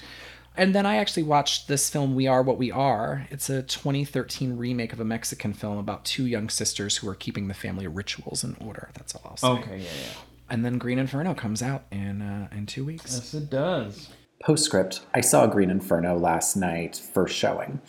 [0.57, 3.27] And then I actually watched this film, We Are What We Are.
[3.29, 7.47] It's a 2013 remake of a Mexican film about two young sisters who are keeping
[7.47, 8.89] the family rituals in order.
[8.93, 9.47] That's all I'll say.
[9.47, 10.21] Okay, yeah, yeah.
[10.49, 13.13] And then Green Inferno comes out in uh, in two weeks.
[13.13, 14.09] Yes, it does.
[14.43, 17.79] Postscript I saw Green Inferno last night, first showing.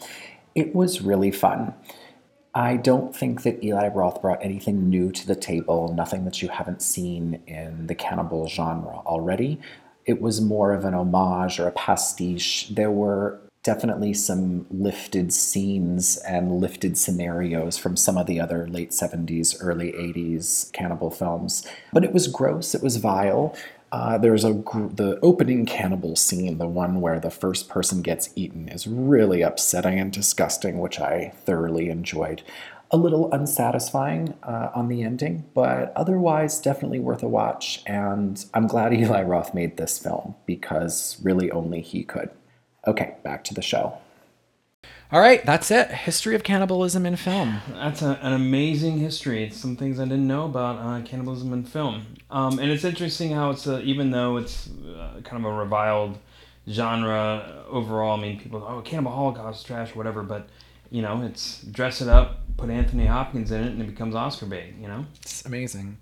[0.54, 1.74] It was really fun.
[2.54, 6.48] I don't think that Eli Roth brought anything new to the table, nothing that you
[6.48, 9.58] haven't seen in the cannibal genre already.
[10.04, 12.68] It was more of an homage or a pastiche.
[12.68, 18.90] There were definitely some lifted scenes and lifted scenarios from some of the other late
[18.90, 21.64] 70s, early 80s cannibal films.
[21.92, 23.56] But it was gross, it was vile.
[23.92, 28.30] Uh, there's a gr- the opening cannibal scene, the one where the first person gets
[28.34, 32.42] eaten, is really upsetting and disgusting, which I thoroughly enjoyed.
[32.92, 37.82] A little unsatisfying uh, on the ending, but otherwise definitely worth a watch.
[37.86, 42.30] And I'm glad Eli Roth made this film because really only he could.
[42.86, 43.98] Okay, back to the show.
[45.12, 45.90] All right, that's it.
[45.90, 47.60] History of cannibalism in film.
[47.74, 49.44] That's a, an amazing history.
[49.44, 52.06] It's some things I didn't know about uh, cannibalism in film.
[52.30, 56.18] Um, and it's interesting how it's a, even though it's uh, kind of a reviled
[56.68, 58.18] genre overall.
[58.18, 60.48] I mean, people oh Cannibal Holocaust trash whatever, but
[60.90, 64.46] you know it's dress it up, put Anthony Hopkins in it, and it becomes Oscar
[64.46, 64.74] bait.
[64.80, 65.04] You know.
[65.20, 65.98] It's amazing.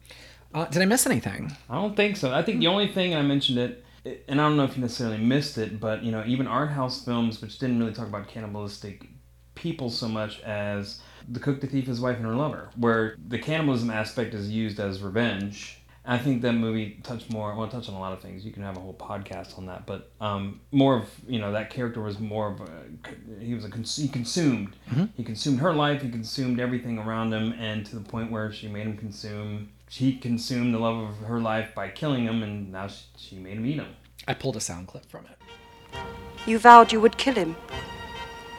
[0.52, 1.56] Uh, did I miss anything?
[1.68, 2.32] I don't think so.
[2.32, 3.84] I think the only thing I mentioned it,
[4.28, 7.04] and I don't know if you necessarily missed it, but you know, even art house
[7.04, 9.06] films, which didn't really talk about cannibalistic
[9.54, 13.38] people so much as The Cook, the Thief, His Wife, and Her Lover, where the
[13.38, 15.79] cannibalism aspect is used as revenge.
[16.04, 17.54] I think that movie touched more.
[17.54, 18.44] Well, it touched on a lot of things.
[18.44, 21.70] You can have a whole podcast on that, but um, more of you know that
[21.70, 24.76] character was more of a he was a cons- he consumed
[25.14, 26.00] he consumed her life.
[26.02, 29.70] He consumed everything around him, and to the point where she made him consume.
[29.90, 33.56] She consumed the love of her life by killing him, and now she, she made
[33.56, 33.88] him eat him.
[34.28, 35.98] I pulled a sound clip from it.
[36.46, 37.56] You vowed you would kill him.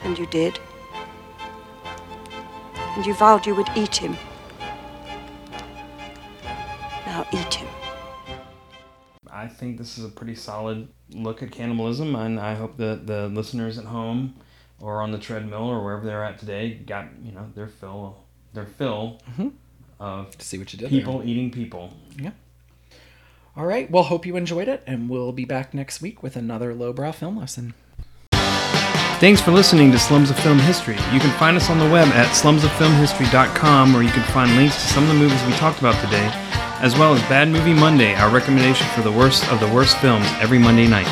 [0.03, 0.59] And you did.
[2.75, 4.17] And you vowed you would eat him.
[7.21, 7.67] Now eat him.
[9.31, 13.27] I think this is a pretty solid look at cannibalism, and I hope that the
[13.27, 14.35] listeners at home
[14.79, 18.65] or on the treadmill or wherever they're at today got you know their fill their
[18.65, 19.49] fill mm-hmm.
[19.99, 21.93] of See what you did people eating people.
[22.17, 22.31] Yeah.
[23.55, 23.89] All right.
[23.91, 27.37] Well, hope you enjoyed it, and we'll be back next week with another lowbrow film
[27.37, 27.75] lesson.
[28.33, 30.95] Thanks for listening to Slums of Film History.
[31.13, 34.87] You can find us on the web at slumsoffilmhistory.com where you can find links to
[34.87, 36.25] some of the movies we talked about today,
[36.81, 40.25] as well as Bad Movie Monday, our recommendation for the worst of the worst films
[40.39, 41.07] every Monday night.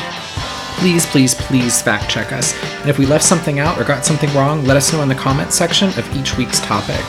[0.78, 2.54] Please, please, please fact check us.
[2.80, 5.14] And if we left something out or got something wrong, let us know in the
[5.14, 7.04] comments section of each week's topic.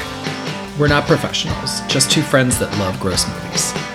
[0.77, 3.90] We're not professionals, just two friends that love gross movies.